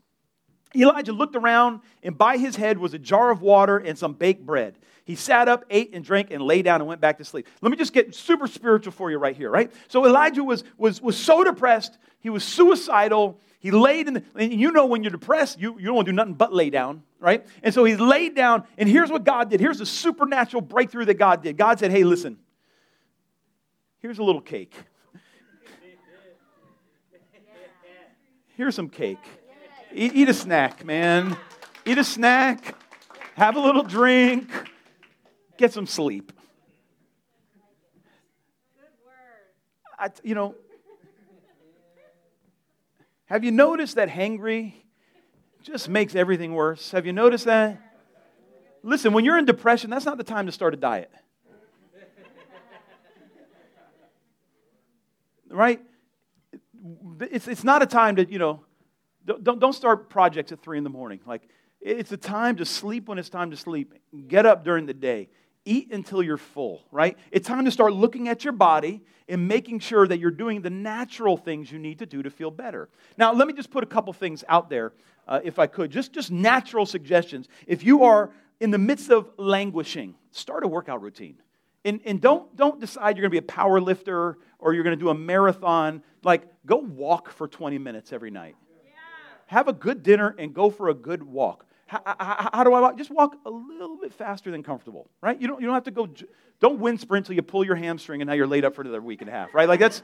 [0.75, 4.45] Elijah looked around, and by his head was a jar of water and some baked
[4.45, 4.79] bread.
[5.07, 7.47] He sat up, ate and drank, and lay down and went back to sleep.
[7.63, 9.73] Let me just get super spiritual for you right here, right?
[9.87, 13.41] So Elijah was, was, was so depressed, he was suicidal.
[13.61, 16.13] He laid in the, and you know when you're depressed, you, you don't want to
[16.13, 17.47] do nothing but lay down, right?
[17.63, 19.61] And so he laid down, and here's what God did.
[19.61, 21.57] Here's the supernatural breakthrough that God did.
[21.57, 22.39] God said, Hey, listen,
[24.01, 24.75] here's a little cake.
[28.57, 29.19] Here's some cake.
[29.93, 31.37] Eat, eat a snack, man.
[31.85, 32.75] Eat a snack.
[33.37, 34.51] Have a little drink
[35.57, 36.33] Get some sleep.
[39.99, 40.55] I, you know,
[43.27, 44.75] have you noticed that hangry
[45.63, 46.91] just makes everything worse?
[46.91, 47.81] Have you noticed that?
[48.83, 51.11] Listen, when you're in depression, that's not the time to start a diet.
[55.49, 55.81] Right?
[57.21, 58.65] It's, it's not a time to, you know,
[59.25, 61.21] don't, don't start projects at three in the morning.
[61.27, 61.49] Like,
[61.81, 63.95] it's a time to sleep when it's time to sleep.
[64.29, 65.31] Get up during the day.
[65.67, 67.19] Eat until you're full, right?
[67.31, 70.71] It's time to start looking at your body and making sure that you're doing the
[70.71, 72.89] natural things you need to do to feel better.
[73.19, 74.93] Now, let me just put a couple things out there,
[75.27, 75.91] uh, if I could.
[75.91, 77.49] Just, just natural suggestions.
[77.67, 81.37] If you are in the midst of languishing, start a workout routine.
[81.85, 84.97] And, and don't, don't decide you're going to be a power lifter or you're going
[84.97, 86.03] to do a marathon.
[86.23, 88.57] Like, go walk for 20 minutes every night.
[88.85, 88.93] Yeah.
[89.47, 91.66] Have a good dinner and go for a good walk.
[91.87, 92.99] How, how, how, do I walk?
[92.99, 95.41] Just walk a little bit faster than comfortable, right?
[95.41, 96.09] You don't, you don't have to go,
[96.61, 99.01] don't wind sprint till you pull your hamstring and now you're laid up for another
[99.01, 99.69] week and a half, right?
[99.69, 100.03] Like that's,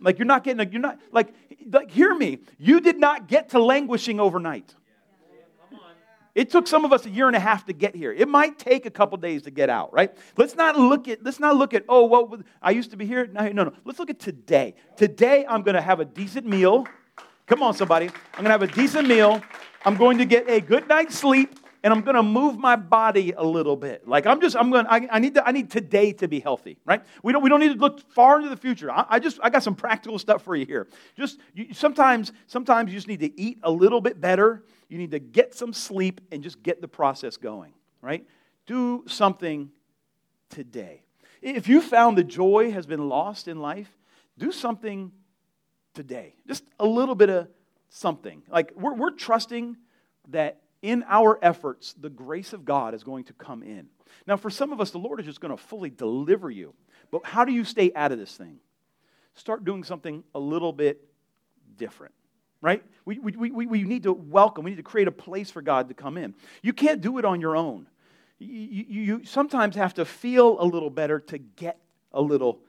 [0.00, 1.32] like you're not getting, you're not, like,
[1.70, 4.74] like hear me, you did not get to languishing overnight.
[6.34, 8.12] It took some of us a year and a half to get here.
[8.12, 10.16] It might take a couple days to get out, right?
[10.36, 13.26] Let's not look at let's not look at oh well I used to be here.
[13.26, 13.72] No, no, no.
[13.84, 14.74] Let's look at today.
[14.96, 16.86] Today I'm going to have a decent meal.
[17.46, 18.06] Come on, somebody.
[18.06, 19.42] I'm going to have a decent meal.
[19.84, 23.32] I'm going to get a good night's sleep and I'm going to move my body
[23.32, 24.06] a little bit.
[24.06, 26.78] Like I'm just, I'm going, I, I need to, I need today to be healthy,
[26.84, 27.02] right?
[27.22, 28.90] We don't, we don't need to look far into the future.
[28.90, 30.88] I, I just, I got some practical stuff for you here.
[31.16, 34.64] Just you, sometimes, sometimes you just need to eat a little bit better.
[34.88, 38.24] You need to get some sleep and just get the process going, right?
[38.66, 39.70] Do something
[40.50, 41.02] today.
[41.40, 43.90] If you found the joy has been lost in life,
[44.38, 45.10] do something
[45.94, 46.36] today.
[46.46, 47.48] Just a little bit of
[47.92, 48.42] something.
[48.50, 49.76] Like we're, we're trusting
[50.28, 53.86] that in our efforts, the grace of God is going to come in.
[54.26, 56.74] Now, for some of us, the Lord is just going to fully deliver you.
[57.10, 58.58] But how do you stay out of this thing?
[59.34, 61.06] Start doing something a little bit
[61.76, 62.14] different,
[62.60, 62.82] right?
[63.04, 65.88] We, we, we, we need to welcome, we need to create a place for God
[65.88, 66.34] to come in.
[66.62, 67.86] You can't do it on your own.
[68.38, 71.78] You, you, you sometimes have to feel a little better to get
[72.12, 72.60] a little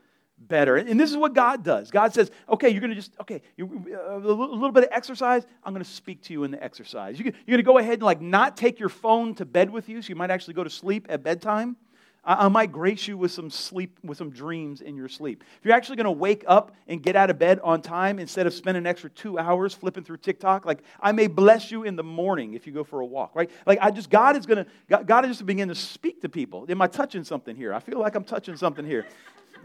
[0.48, 0.78] better.
[0.78, 1.92] And this is what God does.
[1.92, 5.46] God says, okay, you're going to just, okay, you, uh, a little bit of exercise,
[5.64, 7.20] I'm going to speak to you in the exercise.
[7.20, 9.90] You, are going to go ahead and like not take your phone to bed with
[9.90, 11.78] you, so you might actually go to sleep at bedtime.
[12.26, 15.44] I, might grace you with some sleep, with some dreams in your sleep.
[15.60, 18.48] If you're actually going to wake up and get out of bed on time instead
[18.48, 21.98] of spending an extra two hours flipping through TikTok, like I may bless you in
[21.98, 23.52] the morning if you go for a walk, right?
[23.66, 26.66] Like I just, God is going to, God is just begin to speak to people.
[26.70, 27.74] Am I touching something here?
[27.74, 29.06] I feel like I'm touching something here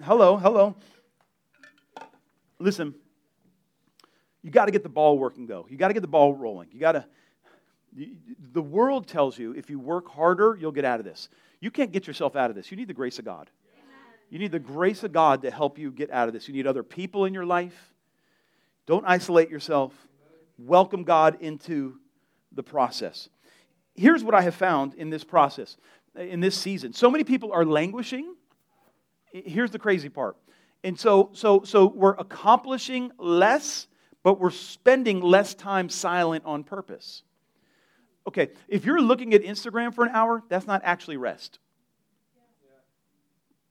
[0.03, 0.77] hello, hello.
[2.59, 2.95] Listen,
[4.43, 5.67] you got to get the ball working, though.
[5.69, 6.69] You got to get the ball rolling.
[6.73, 7.05] You got to.
[8.53, 11.29] The world tells you if you work harder, you'll get out of this.
[11.61, 12.71] You can't get yourself out of this.
[12.71, 13.51] You need the grace of God.
[14.31, 16.49] You need the grace of God to help you get out of this.
[16.49, 17.95] You need other people in your life.
[18.87, 19.93] Don't isolate yourself.
[20.59, 21.99] Welcome God into
[22.53, 23.29] the process.
[23.95, 25.77] Here's what I have found in this process,
[26.15, 26.93] in this season.
[26.93, 28.35] So many people are languishing
[29.33, 30.37] here's the crazy part.
[30.85, 33.87] And so, so, so we're accomplishing less,
[34.23, 37.23] but we're spending less time silent on purpose.
[38.27, 41.59] Okay, if you're looking at Instagram for an hour, that's not actually rest.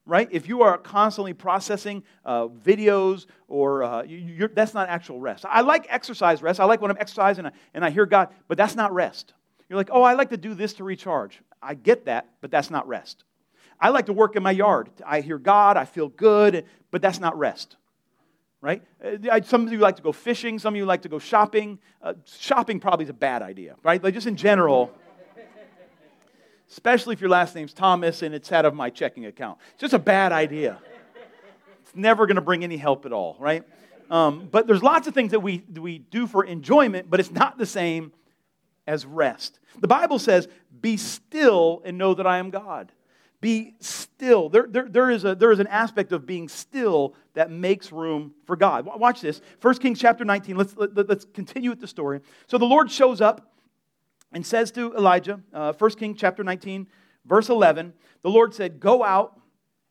[0.04, 0.28] Right?
[0.32, 4.04] If you are constantly processing uh, videos or uh,
[4.54, 5.44] that's not actual rest.
[5.46, 6.60] I like exercise rest.
[6.60, 9.34] I like when I'm exercising and I, and I hear God, but that's not rest.
[9.68, 11.42] You're like, oh, I like to do this to recharge.
[11.62, 13.24] I get that, but that's not rest.
[13.80, 14.90] I like to work in my yard.
[15.06, 17.76] I hear God, I feel good, but that's not rest.
[18.60, 18.82] Right?
[19.02, 21.78] Uh, some of you like to go fishing, some of you like to go shopping.
[22.02, 24.02] Uh, shopping probably is a bad idea, right?
[24.02, 24.92] Like just in general,
[26.70, 29.58] especially if your last name's Thomas and it's out of my checking account.
[29.72, 30.78] It's just a bad idea.
[31.82, 33.62] It's never going to bring any help at all, right?
[34.10, 37.58] Um, but there's lots of things that we, we do for enjoyment, but it's not
[37.58, 38.12] the same
[38.86, 39.60] as rest.
[39.78, 40.48] The Bible says,
[40.80, 42.90] Be still and know that I am God.
[43.40, 44.48] Be still.
[44.48, 48.32] There, there, there, is a, there is an aspect of being still that makes room
[48.44, 48.84] for God.
[48.84, 49.40] Watch this.
[49.60, 50.56] 1 Kings chapter 19.
[50.56, 52.20] Let's, let, us let us continue with the story.
[52.48, 53.52] So the Lord shows up
[54.32, 56.88] and says to Elijah, uh, 1 Kings chapter 19,
[57.24, 59.40] verse 11, the Lord said, Go out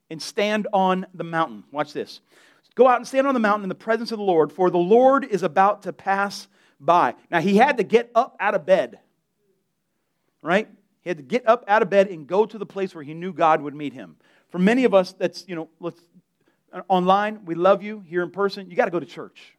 [0.10, 1.63] and stand on the mountain.
[1.71, 2.21] Watch this.
[2.75, 4.77] Go out and stand on the mountain in the presence of the Lord, for the
[4.77, 6.47] Lord is about to pass
[6.79, 7.15] by.
[7.31, 8.99] Now, he had to get up out of bed,
[10.41, 10.69] right?
[11.07, 13.13] He had to get up out of bed and go to the place where he
[13.13, 14.17] knew God would meet him.
[14.49, 16.01] For many of us, that's, you know, let's,
[16.89, 18.01] online, we love you.
[18.01, 19.55] Here in person, you got to go to church.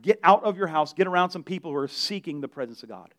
[0.00, 2.88] Get out of your house, get around some people who are seeking the presence of
[2.88, 3.12] God,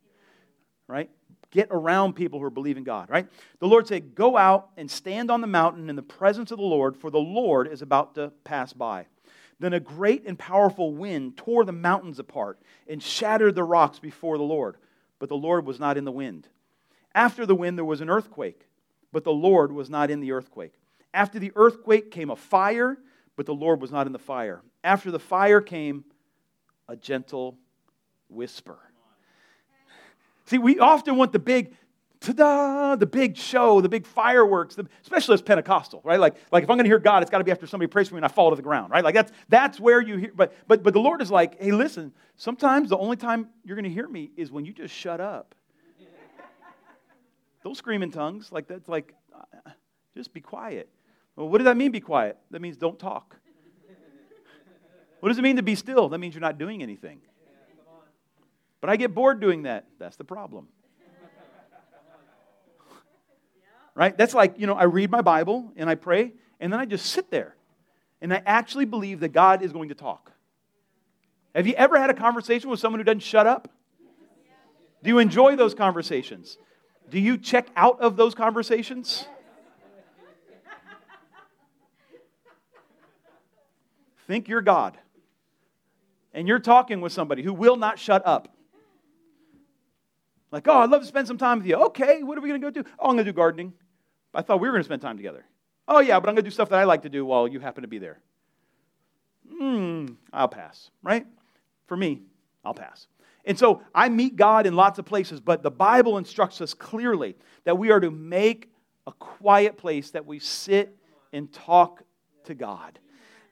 [0.88, 1.12] right?
[1.52, 3.28] Get around people who are believing God, right?
[3.60, 6.64] The Lord said, Go out and stand on the mountain in the presence of the
[6.64, 9.06] Lord, for the Lord is about to pass by.
[9.60, 14.40] Then a great and powerful wind tore the mountains apart and shattered the rocks before
[14.40, 14.78] the Lord.
[15.20, 16.48] But the Lord was not in the wind.
[17.16, 18.68] After the wind, there was an earthquake,
[19.12, 20.74] but the Lord was not in the earthquake.
[21.14, 22.98] After the earthquake came a fire,
[23.36, 24.62] but the Lord was not in the fire.
[24.84, 26.06] After the fire came
[26.88, 27.58] a gentle
[28.30, 28.78] whisper.
[30.46, 31.76] See, we often want the big,
[32.20, 36.20] ta-da, the big show, the big fireworks, the, especially as Pentecostal, right?
[36.20, 38.10] Like, like if I'm going to hear God, it's got to be after somebody prays
[38.10, 39.04] for me and I fall to the ground, right?
[39.04, 42.12] Like that's, that's where you hear, but, but, but the Lord is like, hey, listen,
[42.36, 45.54] sometimes the only time you're going to hear me is when you just shut up.
[47.64, 48.52] Don't scream in tongues.
[48.52, 49.72] Like that's like, uh,
[50.16, 50.90] just be quiet.
[51.36, 52.38] Well, what does that mean, be quiet?
[52.52, 53.36] That means don't talk.
[55.20, 56.10] What does it mean to be still?
[56.10, 57.20] That means you're not doing anything.
[58.82, 59.86] But I get bored doing that.
[60.00, 60.68] That's the problem.
[63.96, 64.18] right?
[64.18, 67.08] That's like, you know, I read my Bible and I pray, and then I just
[67.08, 67.56] sit there.
[68.22, 70.32] And I actually believe that God is going to talk.
[71.54, 73.70] Have you ever had a conversation with someone who doesn't shut up?
[75.04, 76.58] Do you enjoy those conversations?
[77.10, 79.26] Do you check out of those conversations?
[84.28, 84.98] Think you're God.
[86.34, 88.56] And you're talking with somebody who will not shut up.
[90.52, 91.76] Like, oh, I'd love to spend some time with you.
[91.76, 92.88] Okay, what are we going to go do?
[93.00, 93.74] Oh, I'm going to do gardening.
[94.34, 95.46] I thought we were going to spend time together.
[95.88, 97.60] Oh, yeah, but I'm going to do stuff that I like to do while you
[97.60, 98.20] happen to be there.
[99.52, 101.26] Hmm, I'll pass, right?
[101.88, 102.22] For me,
[102.64, 103.08] I'll pass.
[103.46, 107.36] And so I meet God in lots of places, but the Bible instructs us clearly
[107.64, 108.70] that we are to make
[109.08, 110.96] a quiet place that we sit
[111.34, 112.04] and talk
[112.46, 113.00] to God,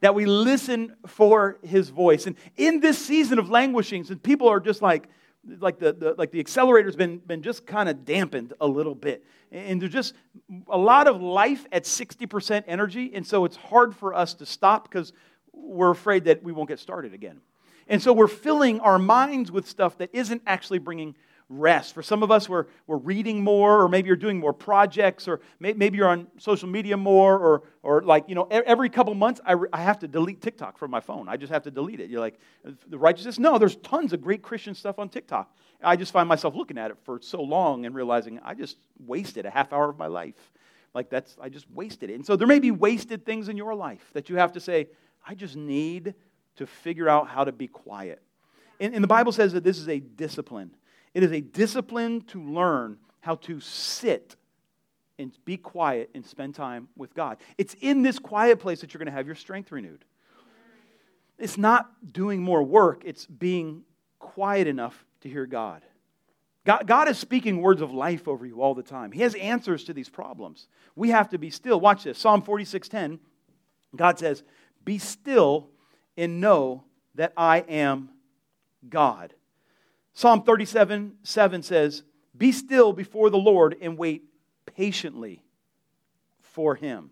[0.02, 2.28] that we listen for His voice.
[2.28, 5.08] And in this season of languishing, since people are just like,
[5.60, 9.24] like the, the, like the accelerator's been, been just kind of dampened a little bit.
[9.52, 10.14] And there's just
[10.70, 13.12] a lot of life at 60% energy.
[13.14, 15.14] And so it's hard for us to stop because
[15.54, 17.40] we're afraid that we won't get started again.
[17.88, 21.16] And so we're filling our minds with stuff that isn't actually bringing
[21.50, 21.94] rest.
[21.94, 25.40] For some of us, we're, we're reading more, or maybe you're doing more projects, or
[25.60, 29.40] may, maybe you're on social media more, or, or like, you know, every couple months
[29.46, 31.30] I, I have to delete TikTok from my phone.
[31.30, 32.10] I just have to delete it.
[32.10, 32.38] You're like,
[32.90, 33.40] the righteousness?
[33.40, 35.56] No, there's tons of great Christian stuff on TikTok.
[35.82, 39.46] I just find myself looking at it for so long and realizing I just wasted
[39.46, 40.52] a half hour of my life.
[40.94, 42.16] Like, that's, I just wasted it.
[42.16, 44.88] And so there may be wasted things in your life that you have to say,
[45.26, 46.16] I just need
[46.58, 48.22] to figure out how to be quiet.
[48.80, 50.72] And, and the Bible says that this is a discipline.
[51.14, 54.36] It is a discipline to learn how to sit
[55.20, 57.38] and be quiet and spend time with God.
[57.58, 60.06] It's in this quiet place that you're going to have your strength renewed.
[61.40, 63.84] It's not doing more work, it's being
[64.20, 65.84] quiet enough to hear God.
[66.66, 69.12] God, God is speaking words of life over you all the time.
[69.12, 70.68] He has answers to these problems.
[70.96, 71.80] We have to be still.
[71.80, 72.18] Watch this.
[72.18, 73.20] Psalm 46:10.
[73.96, 74.44] God says,
[74.84, 75.70] "Be still
[76.18, 76.84] and know
[77.16, 78.10] that I am
[78.90, 79.34] God."
[80.18, 82.02] Psalm 37 7 says,
[82.36, 84.24] Be still before the Lord and wait
[84.66, 85.44] patiently
[86.42, 87.12] for him.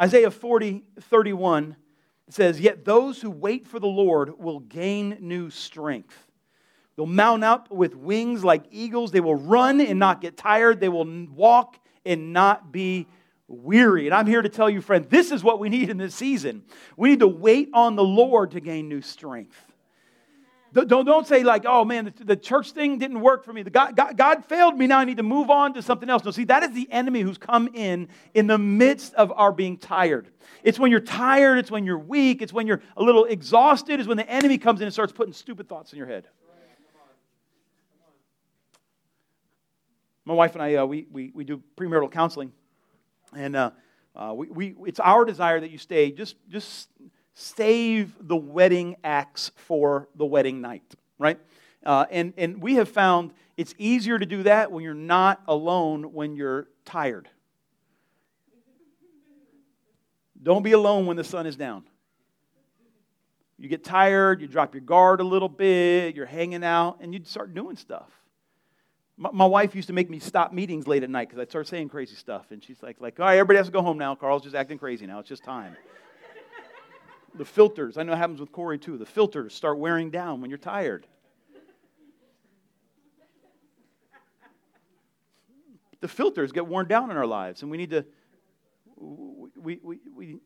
[0.00, 1.76] Isaiah 40 31
[2.30, 6.16] says, Yet those who wait for the Lord will gain new strength.
[6.96, 9.10] They'll mount up with wings like eagles.
[9.10, 10.80] They will run and not get tired.
[10.80, 13.06] They will walk and not be
[13.48, 14.06] weary.
[14.06, 16.62] And I'm here to tell you, friend, this is what we need in this season.
[16.96, 19.56] We need to wait on the Lord to gain new strength.
[20.72, 23.62] Don't, don't say, like, oh man, the, the church thing didn't work for me.
[23.62, 24.88] The God, God, God failed me.
[24.88, 26.24] Now I need to move on to something else.
[26.24, 29.76] No, see, that is the enemy who's come in in the midst of our being
[29.78, 30.28] tired.
[30.64, 34.08] It's when you're tired, it's when you're weak, it's when you're a little exhausted, is
[34.08, 36.26] when the enemy comes in and starts putting stupid thoughts in your head.
[40.24, 42.50] My wife and I, uh, we, we, we do premarital counseling.
[43.36, 43.70] And uh,
[44.14, 46.88] uh, we, we, it's our desire that you stay just, just
[47.34, 51.38] save the wedding acts for the wedding night, right?
[51.84, 56.12] Uh, and, and we have found it's easier to do that when you're not alone
[56.12, 57.28] when you're tired.
[60.42, 61.84] Don't be alone when the sun is down.
[63.58, 67.20] You get tired, you drop your guard a little bit, you're hanging out, and you
[67.24, 68.10] start doing stuff.
[69.16, 71.68] My, my wife used to make me stop meetings late at night because I'd start
[71.68, 72.50] saying crazy stuff.
[72.50, 74.14] And she's like, like, all right, everybody has to go home now.
[74.14, 75.20] Carl's just acting crazy now.
[75.20, 75.76] It's just time
[77.34, 80.50] the filters, I know it happens with Corey too, the filters start wearing down when
[80.50, 81.06] you're tired.
[86.00, 88.04] The filters get worn down in our lives, and we need to.
[88.96, 90.38] We, we, we,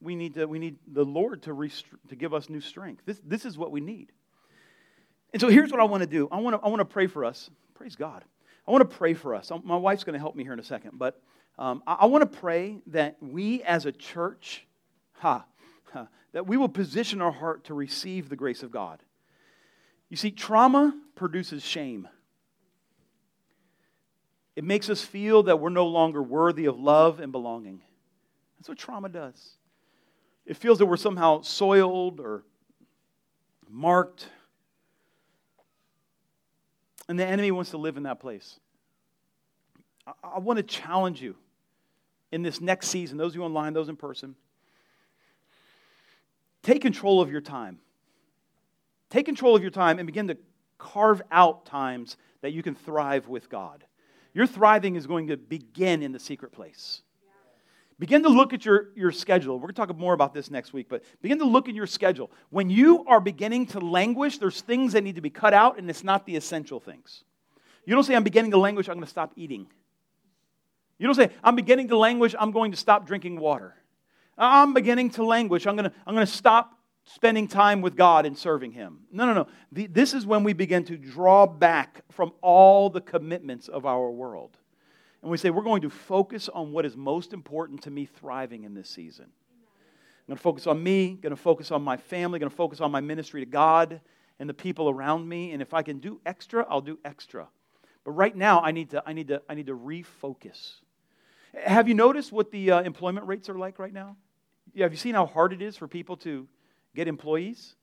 [0.00, 3.02] we, need to, we need the Lord to, rest- to give us new strength.
[3.04, 4.12] This, this is what we need.
[5.32, 6.28] And so here's what I want to do.
[6.30, 7.50] I want to, I want to pray for us.
[7.76, 8.24] Praise God.
[8.66, 9.52] I want to pray for us.
[9.62, 11.20] My wife's going to help me here in a second, but
[11.58, 14.66] um, I, I want to pray that we as a church,
[15.12, 15.44] ha,
[15.94, 19.02] uh, that we will position our heart to receive the grace of God.
[20.08, 22.08] You see, trauma produces shame.
[24.54, 27.82] It makes us feel that we're no longer worthy of love and belonging.
[28.58, 29.56] That's what trauma does.
[30.46, 32.44] It feels that we're somehow soiled or
[33.68, 34.28] marked.
[37.08, 38.58] And the enemy wants to live in that place.
[40.06, 41.36] I, I want to challenge you
[42.32, 44.34] in this next season, those of you online, those in person.
[46.62, 47.78] Take control of your time.
[49.08, 50.36] Take control of your time and begin to
[50.78, 53.84] carve out times that you can thrive with God.
[54.34, 57.02] Your thriving is going to begin in the secret place.
[57.98, 59.56] Begin to look at your, your schedule.
[59.56, 61.86] We're going to talk more about this next week, but begin to look at your
[61.86, 62.30] schedule.
[62.50, 65.88] When you are beginning to languish, there's things that need to be cut out, and
[65.88, 67.24] it's not the essential things.
[67.86, 69.66] You don't say, I'm beginning to languish, I'm going to stop eating.
[70.98, 73.74] You don't say, I'm beginning to languish, I'm going to stop drinking water.
[74.36, 77.96] Uh, I'm beginning to languish, I'm going to, I'm going to stop spending time with
[77.96, 79.00] God and serving Him.
[79.10, 79.46] No, no, no.
[79.72, 84.10] The, this is when we begin to draw back from all the commitments of our
[84.10, 84.58] world.
[85.26, 88.62] And we say, we're going to focus on what is most important to me thriving
[88.62, 89.24] in this season.
[89.24, 92.80] I'm going to focus on me, going to focus on my family, going to focus
[92.80, 94.00] on my ministry to God
[94.38, 95.50] and the people around me.
[95.50, 97.48] And if I can do extra, I'll do extra.
[98.04, 100.74] But right now, I need to, I need to, I need to refocus.
[101.60, 104.16] Have you noticed what the uh, employment rates are like right now?
[104.74, 106.46] Yeah, have you seen how hard it is for people to
[106.94, 107.74] get employees.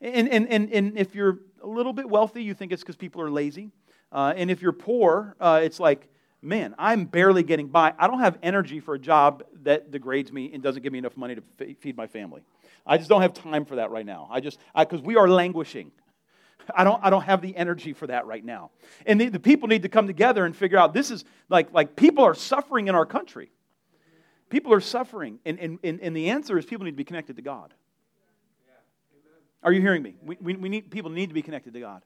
[0.00, 3.20] And, and, and, and if you're a little bit wealthy, you think it's because people
[3.22, 3.72] are lazy.
[4.12, 6.08] Uh, and if you're poor, uh, it's like,
[6.42, 7.94] man, I'm barely getting by.
[7.98, 11.16] I don't have energy for a job that degrades me and doesn't give me enough
[11.16, 12.42] money to f- feed my family.
[12.84, 14.28] I just don't have time for that right now.
[14.30, 15.92] I just, because we are languishing.
[16.74, 18.70] I don't, I don't have the energy for that right now.
[19.06, 21.94] And the, the people need to come together and figure out this is like, like
[21.94, 23.52] people are suffering in our country.
[24.50, 25.38] People are suffering.
[25.46, 27.72] And, and, and, and the answer is people need to be connected to God.
[29.62, 30.16] Are you hearing me?
[30.20, 32.02] We, we, we need, people need to be connected to God.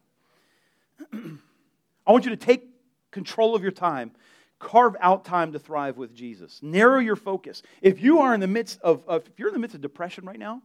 [1.13, 2.76] I want you to take
[3.17, 4.11] control of your time.
[4.59, 6.61] Carve out time to thrive with Jesus.
[6.63, 7.63] Narrow your focus.
[7.81, 10.27] If you are in the midst of, of if you're in the midst of depression
[10.27, 10.61] right now,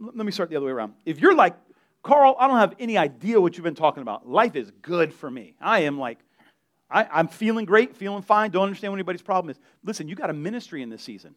[0.00, 0.94] let me start the other way around.
[1.04, 1.54] If you're like,
[2.02, 4.28] Carl, I don't have any idea what you've been talking about.
[4.28, 5.54] Life is good for me.
[5.60, 6.18] I am like,
[6.90, 9.60] I, I'm feeling great, feeling fine, don't understand what anybody's problem is.
[9.84, 11.36] Listen, you got a ministry in this season.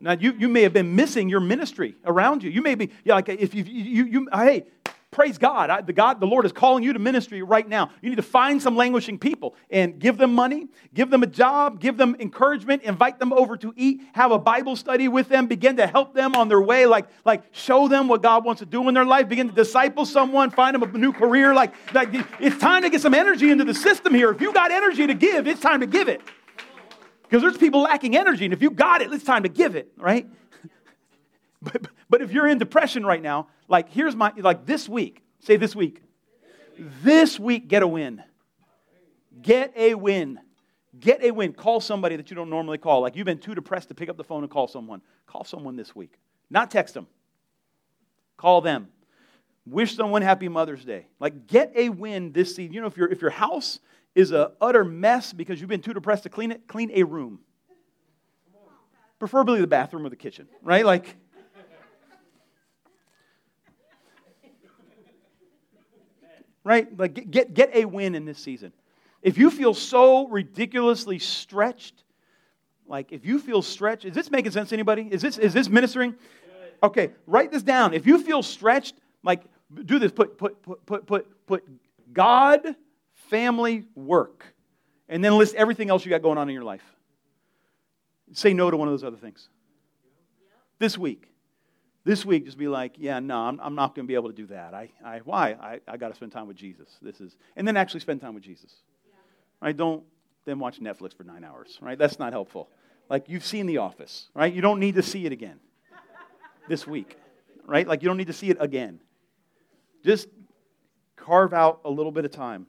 [0.00, 2.50] Now, you, you may have been missing your ministry around you.
[2.50, 4.64] You may be, yeah, like, if you, you, you hey,
[5.10, 5.70] praise God.
[5.70, 7.90] I, the God, the Lord is calling you to ministry right now.
[8.00, 11.80] You need to find some languishing people and give them money, give them a job,
[11.80, 15.76] give them encouragement, invite them over to eat, have a Bible study with them, begin
[15.78, 18.88] to help them on their way, like, like show them what God wants to do
[18.88, 21.54] in their life, begin to disciple someone, find them a new career.
[21.54, 24.30] Like, like it's time to get some energy into the system here.
[24.30, 26.20] If you got energy to give, it's time to give it.
[27.22, 29.92] Because there's people lacking energy, and if you got it, it's time to give it,
[29.96, 30.26] right?
[31.62, 35.56] But, but if you're in depression right now, like here's my, like this week, say
[35.56, 36.02] this week,
[37.02, 38.22] this week, get a win.
[39.42, 40.40] Get a win.
[40.98, 41.52] Get a win.
[41.52, 43.00] Call somebody that you don't normally call.
[43.02, 45.02] Like you've been too depressed to pick up the phone and call someone.
[45.26, 46.18] Call someone this week.
[46.50, 47.06] Not text them.
[48.36, 48.88] Call them.
[49.66, 51.06] Wish someone happy Mother's Day.
[51.20, 52.72] Like get a win this season.
[52.72, 53.78] You know, if, your if your house
[54.14, 57.40] is a utter mess because you've been too depressed to clean it, clean a room.
[59.18, 60.84] Preferably the bathroom or the kitchen, right?
[60.84, 61.16] Like,
[66.64, 66.96] right?
[66.98, 68.72] Like, get, get a win in this season.
[69.22, 72.04] If you feel so ridiculously stretched,
[72.86, 75.08] like if you feel stretched, is this making sense to anybody?
[75.10, 76.14] Is this, is this ministering?
[76.82, 77.92] Okay, write this down.
[77.92, 79.42] If you feel stretched, like
[79.84, 81.64] do this, put, put, put, put, put, put
[82.12, 82.74] God
[83.28, 84.44] family, work,
[85.08, 86.82] and then list everything else you got going on in your life.
[88.32, 89.48] Say no to one of those other things.
[90.78, 91.29] This week.
[92.04, 94.34] This week, just be like, yeah, no, I'm, I'm not going to be able to
[94.34, 94.72] do that.
[94.72, 95.50] I, I, why?
[95.52, 96.88] I, I got to spend time with Jesus.
[97.02, 98.72] This is, and then actually spend time with Jesus.
[99.60, 99.76] Right?
[99.76, 100.02] Don't
[100.46, 101.78] then watch Netflix for nine hours.
[101.82, 101.98] Right?
[101.98, 102.70] That's not helpful.
[103.10, 104.28] Like you've seen The Office.
[104.34, 104.52] Right?
[104.52, 105.60] You don't need to see it again
[106.68, 107.18] this week.
[107.66, 107.86] Right?
[107.86, 109.00] Like you don't need to see it again.
[110.04, 110.28] Just
[111.16, 112.66] carve out a little bit of time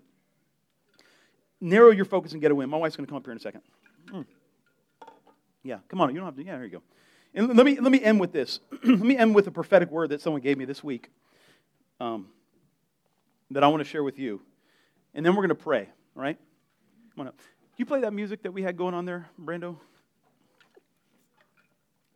[1.61, 2.69] narrow your focus and get a win.
[2.69, 3.61] My wife's going to come up here in a second.
[4.11, 4.25] Mm.
[5.63, 6.09] Yeah, come on.
[6.09, 6.43] You don't have to.
[6.43, 6.82] Yeah, there you go.
[7.34, 8.59] And let me, let me end with this.
[8.84, 11.09] let me end with a prophetic word that someone gave me this week
[11.99, 12.27] um,
[13.51, 14.41] that I want to share with you.
[15.13, 16.38] And then we're going to pray, all right?
[17.15, 17.39] Come on up.
[17.77, 19.77] You play that music that we had going on there, Brando?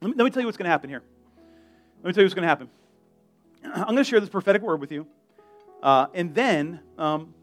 [0.02, 1.02] Let me, let me tell you what's going to happen here.
[2.04, 2.70] Let me tell you what's going to happen.
[3.64, 5.08] I'm going to share this prophetic word with you.
[5.82, 7.34] Uh, and then um,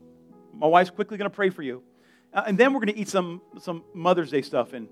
[0.55, 1.83] my wife's quickly going to pray for you.
[2.35, 4.73] Uh, and then we're going to eat some, some Mother's Day stuff.
[4.73, 4.89] And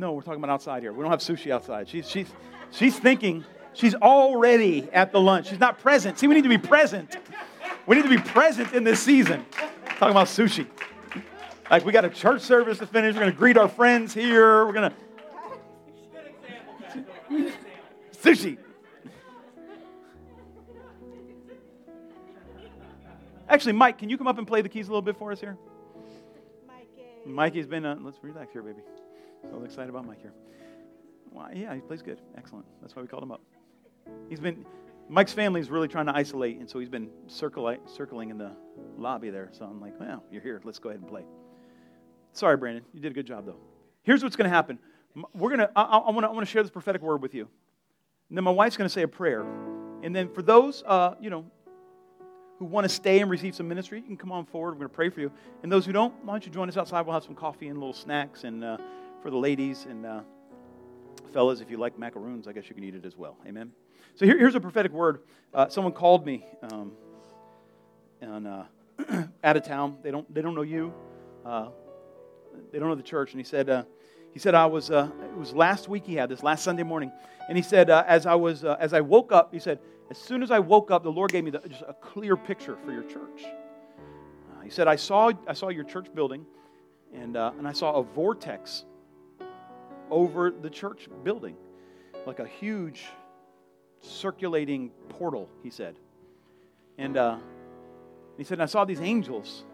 [0.00, 0.94] No, we're talking about outside here.
[0.94, 1.86] We don't have sushi outside.
[1.86, 2.26] She's, she's,
[2.70, 3.44] she's thinking,
[3.74, 5.48] she's already at the lunch.
[5.48, 6.18] She's not present.
[6.18, 7.18] See, we need to be present.
[7.86, 9.44] We need to be present in this season.
[9.98, 10.66] Talking about sushi.
[11.70, 13.14] Like, we got a church service to finish.
[13.14, 14.64] We're going to greet our friends here.
[14.64, 14.90] We're going
[17.28, 17.52] to.
[18.22, 18.56] Sushi.
[23.50, 25.40] Actually, Mike, can you come up and play the keys a little bit for us
[25.40, 25.58] here?
[26.66, 27.02] Mikey.
[27.26, 28.80] Mikey's been, uh, let's relax here, baby.
[29.48, 30.32] So excited about Mike here.
[31.32, 32.20] Well, yeah, he plays good.
[32.36, 32.66] Excellent.
[32.80, 33.40] That's why we called him up.
[34.28, 34.66] He's been,
[35.08, 38.52] Mike's family is really trying to isolate, and so he's been circling, circling in the
[38.98, 39.48] lobby there.
[39.52, 40.60] So I'm like, well, you're here.
[40.64, 41.24] Let's go ahead and play.
[42.32, 42.84] Sorry, Brandon.
[42.92, 43.58] You did a good job, though.
[44.02, 44.78] Here's what's going to happen.
[45.34, 47.48] We're going to, I, I want to share this prophetic word with you.
[48.28, 49.44] And then my wife's going to say a prayer.
[50.02, 51.44] And then for those, uh, you know,
[52.58, 54.72] who want to stay and receive some ministry, you can come on forward.
[54.72, 55.32] We're going to pray for you.
[55.62, 57.02] And those who don't, why don't you join us outside?
[57.02, 58.44] We'll have some coffee and little snacks.
[58.44, 58.76] And uh,
[59.22, 60.20] for the ladies and uh,
[61.32, 63.36] fellas, if you like macaroons, I guess you can eat it as well.
[63.46, 63.72] Amen.
[64.14, 65.20] So here, here's a prophetic word.
[65.52, 66.92] Uh, someone called me um,
[68.20, 68.64] and, uh,
[69.44, 69.98] out of town.
[70.02, 70.92] They don't, they don't know you.
[71.44, 71.68] Uh,
[72.72, 73.32] they don't know the church.
[73.32, 73.84] And he said, uh,
[74.32, 74.92] he said I was.
[74.92, 76.06] Uh, it was last week.
[76.06, 77.10] He had this last Sunday morning,
[77.48, 80.52] and he said as I was as I woke up, he said as soon as
[80.52, 83.44] I woke up, the Lord gave me the, just a clear picture for your church.
[84.62, 86.46] He said I saw I saw your church building,
[87.12, 88.84] and and I saw a vortex
[90.10, 91.56] over the church building,
[92.26, 93.04] like a huge
[94.00, 95.48] circulating portal.
[95.62, 95.96] He said,
[96.98, 97.38] and uh,
[98.36, 99.64] he said I saw these angels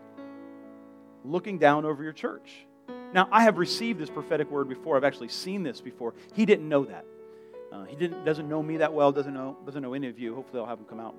[1.25, 2.67] looking down over your church.
[3.13, 4.97] Now, I have received this prophetic word before.
[4.97, 6.15] I've actually seen this before.
[6.35, 7.05] He didn't know that.
[7.73, 10.35] Uh, he didn't, doesn't know me that well, doesn't know, doesn't know any of you.
[10.35, 11.15] Hopefully, I'll have him come out.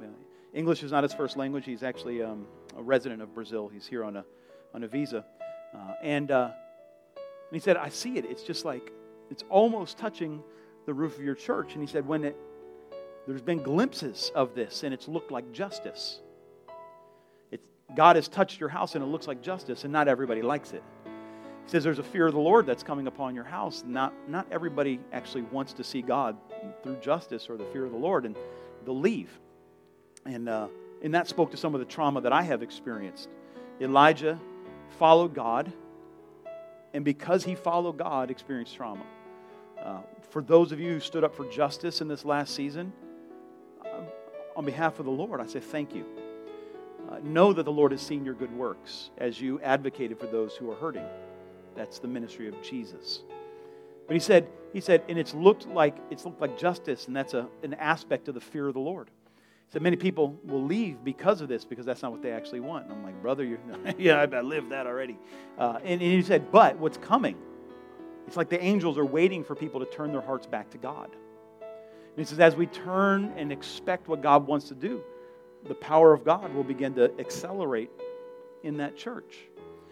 [0.53, 1.65] English is not his first language.
[1.65, 2.47] He's actually um,
[2.77, 3.67] a resident of Brazil.
[3.67, 4.25] He's here on a,
[4.73, 5.25] on a visa.
[5.73, 6.49] Uh, and, uh,
[7.15, 8.25] and he said, I see it.
[8.25, 8.91] It's just like,
[9.29, 10.41] it's almost touching
[10.85, 11.73] the roof of your church.
[11.73, 12.35] And he said, when it,
[13.27, 16.21] there's been glimpses of this and it's looked like justice.
[17.51, 20.71] It's, God has touched your house and it looks like justice, and not everybody likes
[20.71, 20.83] it.
[21.05, 23.83] He says there's a fear of the Lord that's coming upon your house.
[23.85, 26.37] Not, not everybody actually wants to see God
[26.81, 28.37] through justice or the fear of the Lord, and
[28.85, 29.29] they'll leave.
[30.25, 30.69] And, uh,
[31.03, 33.27] and that spoke to some of the trauma that I have experienced.
[33.81, 34.39] Elijah
[34.97, 35.71] followed God,
[36.93, 39.03] and because he followed God, experienced trauma.
[39.83, 39.99] Uh,
[40.29, 42.91] for those of you who stood up for justice in this last season,
[43.85, 44.01] uh,
[44.55, 46.05] on behalf of the Lord, I say thank you.
[47.09, 50.55] Uh, know that the Lord has seen your good works as you advocated for those
[50.55, 51.05] who are hurting.
[51.75, 53.21] That's the ministry of Jesus.
[54.07, 57.33] But he said, he said, and it's looked like it's looked like justice, and that's
[57.33, 59.09] a, an aspect of the fear of the Lord.
[59.67, 62.61] He said many people will leave because of this, because that's not what they actually
[62.61, 62.85] want.
[62.85, 63.59] And I'm like, brother, you
[63.97, 65.17] yeah, I lived that already.
[65.57, 67.35] Uh, and, and he said, but what's coming?
[68.27, 71.09] It's like the angels are waiting for people to turn their hearts back to God.
[71.61, 75.01] And he says, as we turn and expect what God wants to do,
[75.67, 77.89] the power of God will begin to accelerate
[78.63, 79.39] in that church.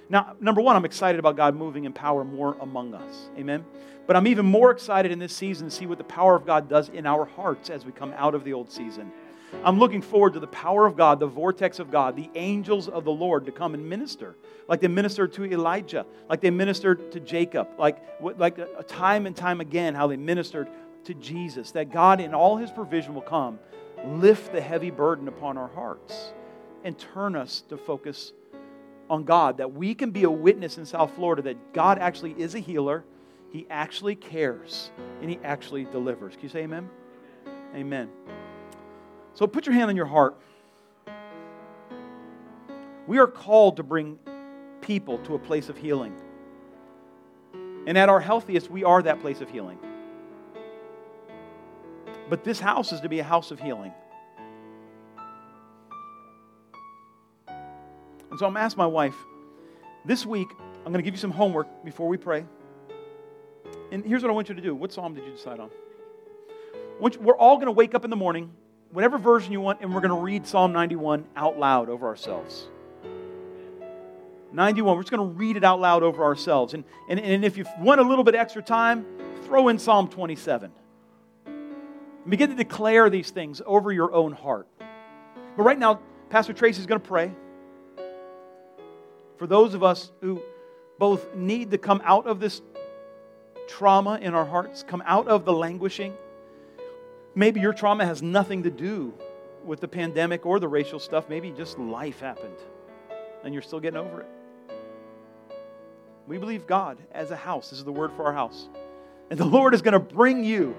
[0.10, 3.30] Now, number one, I'm excited about God moving in power more among us.
[3.38, 3.66] Amen.
[4.06, 6.70] But I'm even more excited in this season to see what the power of God
[6.70, 9.12] does in our hearts as we come out of the old season.
[9.64, 13.04] I'm looking forward to the power of God, the vortex of God, the angels of
[13.04, 14.36] the Lord to come and minister,
[14.68, 19.36] like they ministered to Elijah, like they ministered to Jacob, like, like uh, time and
[19.36, 20.68] time again, how they ministered
[21.06, 21.72] to Jesus.
[21.72, 23.60] That God, in all his provision, will come,
[24.06, 26.34] lift the heavy burden upon our hearts,
[26.84, 28.34] and turn us to focus
[29.10, 32.56] on God, that we can be a witness in South Florida that God actually is
[32.56, 33.04] a healer,
[33.52, 34.92] He actually cares,
[35.22, 36.34] and He actually delivers.
[36.34, 36.90] Can you say amen?
[37.76, 38.10] Amen.
[39.36, 40.38] So put your hand on your heart.
[43.06, 44.18] We are called to bring
[44.82, 46.16] people to a place of healing.
[47.86, 49.78] And at our healthiest, we are that place of healing.
[52.30, 53.94] But this house is to be a house of healing.
[57.48, 59.16] And so I'm asking my wife,
[60.06, 60.48] this week,
[60.86, 62.46] I'm going to give you some homework before we pray.
[63.92, 64.74] And here's what I want you to do.
[64.74, 65.70] What psalm did you decide on?
[67.00, 68.52] We're all going to wake up in the morning,
[68.96, 72.68] whatever version you want, and we're going to read Psalm 91 out loud over ourselves.
[74.54, 76.74] 91, we're just going to read it out loud over ourselves.
[76.74, 79.06] And, and, and if you want a little bit extra time,
[79.44, 80.72] throw in Psalm 27.
[81.46, 84.66] And begin to declare these things over your own heart.
[84.80, 87.34] But right now, Pastor Tracy is going to pray
[89.36, 90.42] for those of us who
[90.98, 92.62] both need to come out of this
[93.68, 96.14] trauma in our hearts, come out of the languishing.
[97.36, 99.14] Maybe your trauma has nothing to do
[99.66, 101.28] with the pandemic or the racial stuff.
[101.28, 102.58] Maybe just life happened
[103.44, 104.28] and you're still getting over it.
[106.28, 107.70] We believe God as a house.
[107.70, 108.68] This is the word for our house.
[109.30, 110.76] And the Lord is going to bring you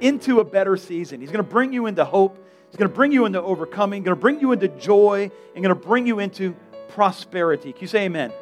[0.00, 1.20] into a better season.
[1.20, 2.38] He's going to bring you into hope.
[2.68, 5.74] He's going to bring you into overcoming, going to bring you into joy, and going
[5.74, 6.54] to bring you into
[6.88, 7.72] prosperity.
[7.72, 8.32] Can you say amen?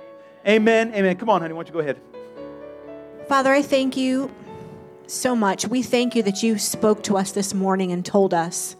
[0.46, 0.92] Amen.
[0.94, 1.16] Amen.
[1.16, 1.54] Come on, honey.
[1.54, 2.00] Why don't you go ahead?
[3.26, 4.30] Father, I thank you
[5.10, 5.66] so much.
[5.66, 8.76] We thank you that you spoke to us this morning and told us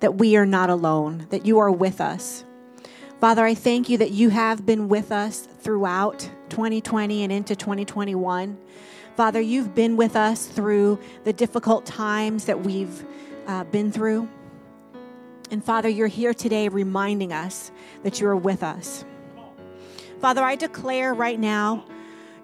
[0.00, 2.44] that we are not alone, that you are with us.
[3.20, 8.58] Father, I thank you that you have been with us throughout 2020 and into 2021.
[9.16, 13.04] Father, you've been with us through the difficult times that we've
[13.46, 14.28] uh, been through.
[15.50, 17.70] And Father, you're here today reminding us
[18.02, 19.04] that you are with us.
[20.20, 21.84] Father, I declare right now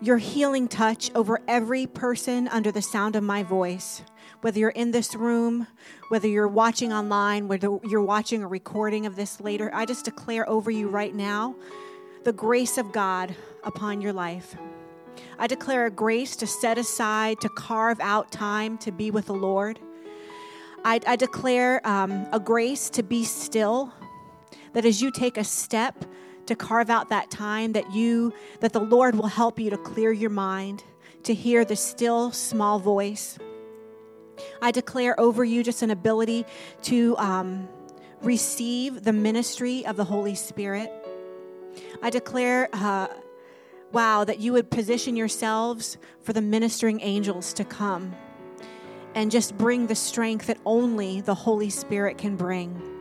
[0.00, 4.02] your healing touch over every person under the sound of my voice.
[4.42, 5.66] Whether you're in this room,
[6.08, 10.48] whether you're watching online, whether you're watching a recording of this later, I just declare
[10.48, 11.56] over you right now
[12.24, 13.34] the grace of God
[13.64, 14.56] upon your life.
[15.38, 19.34] I declare a grace to set aside, to carve out time to be with the
[19.34, 19.78] Lord.
[20.84, 23.92] I, I declare um, a grace to be still,
[24.74, 26.04] that as you take a step,
[26.46, 30.12] to carve out that time that you that the Lord will help you to clear
[30.12, 30.84] your mind,
[31.24, 33.38] to hear the still small voice.
[34.60, 36.44] I declare over you just an ability
[36.82, 37.68] to um,
[38.22, 40.92] receive the ministry of the Holy Spirit.
[42.02, 43.08] I declare, uh,
[43.92, 48.14] wow, that you would position yourselves for the ministering angels to come
[49.14, 52.95] and just bring the strength that only the Holy Spirit can bring.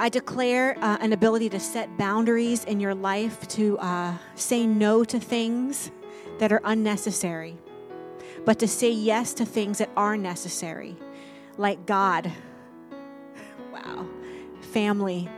[0.00, 5.04] I declare uh, an ability to set boundaries in your life, to uh, say no
[5.04, 5.90] to things
[6.38, 7.58] that are unnecessary,
[8.46, 10.96] but to say yes to things that are necessary,
[11.58, 12.32] like God,
[13.74, 14.06] wow,
[14.72, 15.28] family,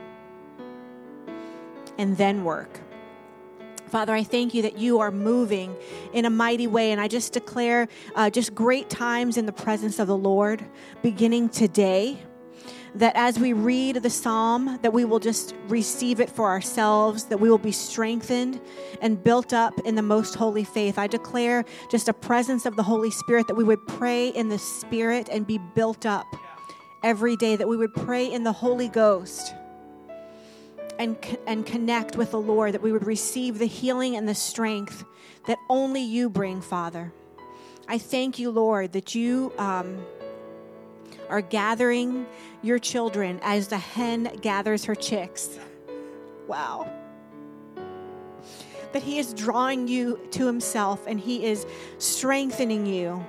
[1.99, 2.79] and then work.
[3.89, 5.75] Father, I thank you that you are moving
[6.13, 6.93] in a mighty way.
[6.93, 10.65] And I just declare uh, just great times in the presence of the Lord
[11.03, 12.17] beginning today
[12.95, 17.39] that as we read the psalm that we will just receive it for ourselves that
[17.39, 18.61] we will be strengthened
[19.01, 20.99] and built up in the most holy faith.
[20.99, 24.59] I declare just a presence of the holy spirit that we would pray in the
[24.59, 26.27] spirit and be built up
[27.03, 29.55] every day that we would pray in the holy ghost
[30.99, 31.17] and,
[31.47, 35.05] and connect with the lord that we would receive the healing and the strength
[35.47, 37.13] that only you bring father.
[37.89, 40.05] I thank you lord that you um,
[41.33, 42.27] are gathering
[42.61, 45.59] your children as the hen gathers her chicks.
[46.47, 46.93] Wow.
[48.93, 51.67] That He is drawing you to Himself and He is
[51.97, 53.25] strengthening you.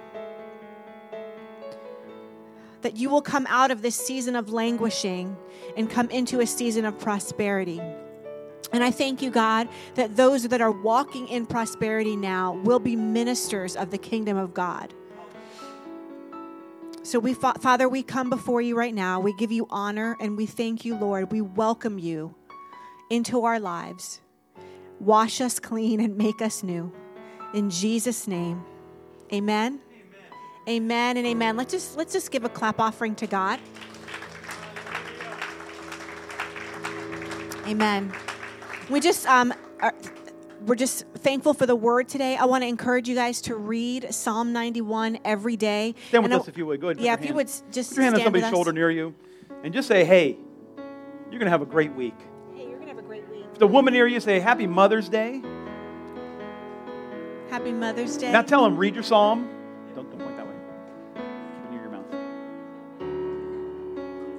[2.82, 5.38] That you will come out of this season of languishing
[5.78, 7.82] and come into a season of prosperity.
[8.74, 12.98] And I thank you, God, that those that are walking in prosperity now will be
[12.98, 14.94] ministers of the kingdom of God.
[17.04, 19.20] So we Father, we come before you right now.
[19.20, 21.34] We give you honor and we thank you, Lord.
[21.34, 22.34] We welcome you
[23.10, 24.22] into our lives.
[25.02, 26.94] Wash us clean and make us new.
[27.54, 28.64] In Jesus name.
[29.34, 29.82] Amen.
[30.66, 31.58] Amen, amen and amen.
[31.58, 33.60] Let's just let's just give a clap offering to God.
[37.68, 38.14] Amen.
[38.90, 39.94] We just um are,
[40.66, 42.38] we're just thankful for the word today.
[42.38, 45.96] I want to encourage you guys to read Psalm 91 every day.
[46.08, 46.80] Stand with and us I, if you would.
[46.80, 47.02] Go ahead.
[47.02, 49.14] Yeah, if you would just put your hand on somebody's shoulder near you,
[49.64, 50.38] and just say, "Hey,
[51.30, 52.16] you're going to have a great week."
[52.54, 53.46] Hey, you're going to have a great week.
[53.52, 55.42] If the woman near you say, "Happy Mother's Day."
[57.50, 58.32] Happy Mother's Day.
[58.32, 59.48] Now tell them, read your psalm.
[59.94, 60.54] Don't, don't point that way.
[61.14, 62.06] Keep it near your mouth.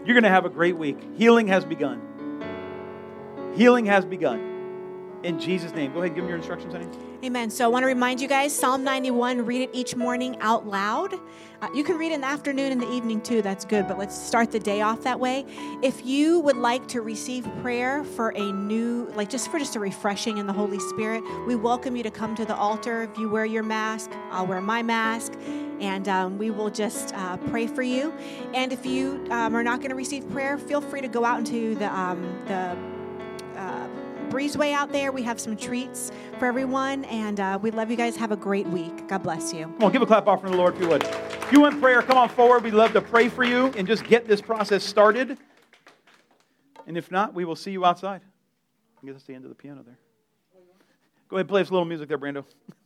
[0.06, 0.98] You're going to have a great week.
[1.16, 2.00] Healing has begun.
[3.54, 4.53] Healing has begun
[5.24, 5.92] in Jesus' name.
[5.92, 6.86] Go ahead give them your instructions, honey.
[7.24, 7.48] Amen.
[7.50, 11.14] So I want to remind you guys Psalm 91, read it each morning out loud.
[11.62, 13.40] Uh, you can read in the afternoon and the evening too.
[13.40, 15.46] That's good, but let's start the day off that way.
[15.82, 19.80] If you would like to receive prayer for a new, like just for just a
[19.80, 23.04] refreshing in the Holy Spirit, we welcome you to come to the altar.
[23.04, 25.32] If you wear your mask, I'll wear my mask
[25.80, 28.12] and um, we will just uh, pray for you.
[28.52, 31.38] And if you um, are not going to receive prayer, feel free to go out
[31.38, 32.93] into the um, the
[34.24, 35.12] breezeway out there.
[35.12, 38.16] We have some treats for everyone, and uh, we love you guys.
[38.16, 39.08] Have a great week.
[39.08, 39.64] God bless you.
[39.64, 41.02] Come on, give a clap offering to the Lord if you would.
[41.02, 42.64] If you want prayer, come on forward.
[42.64, 45.38] We'd love to pray for you and just get this process started.
[46.86, 48.20] And if not, we will see you outside.
[49.02, 49.98] I guess that's the end of the piano there.
[51.28, 52.44] Go ahead, play us a little music there, Brando.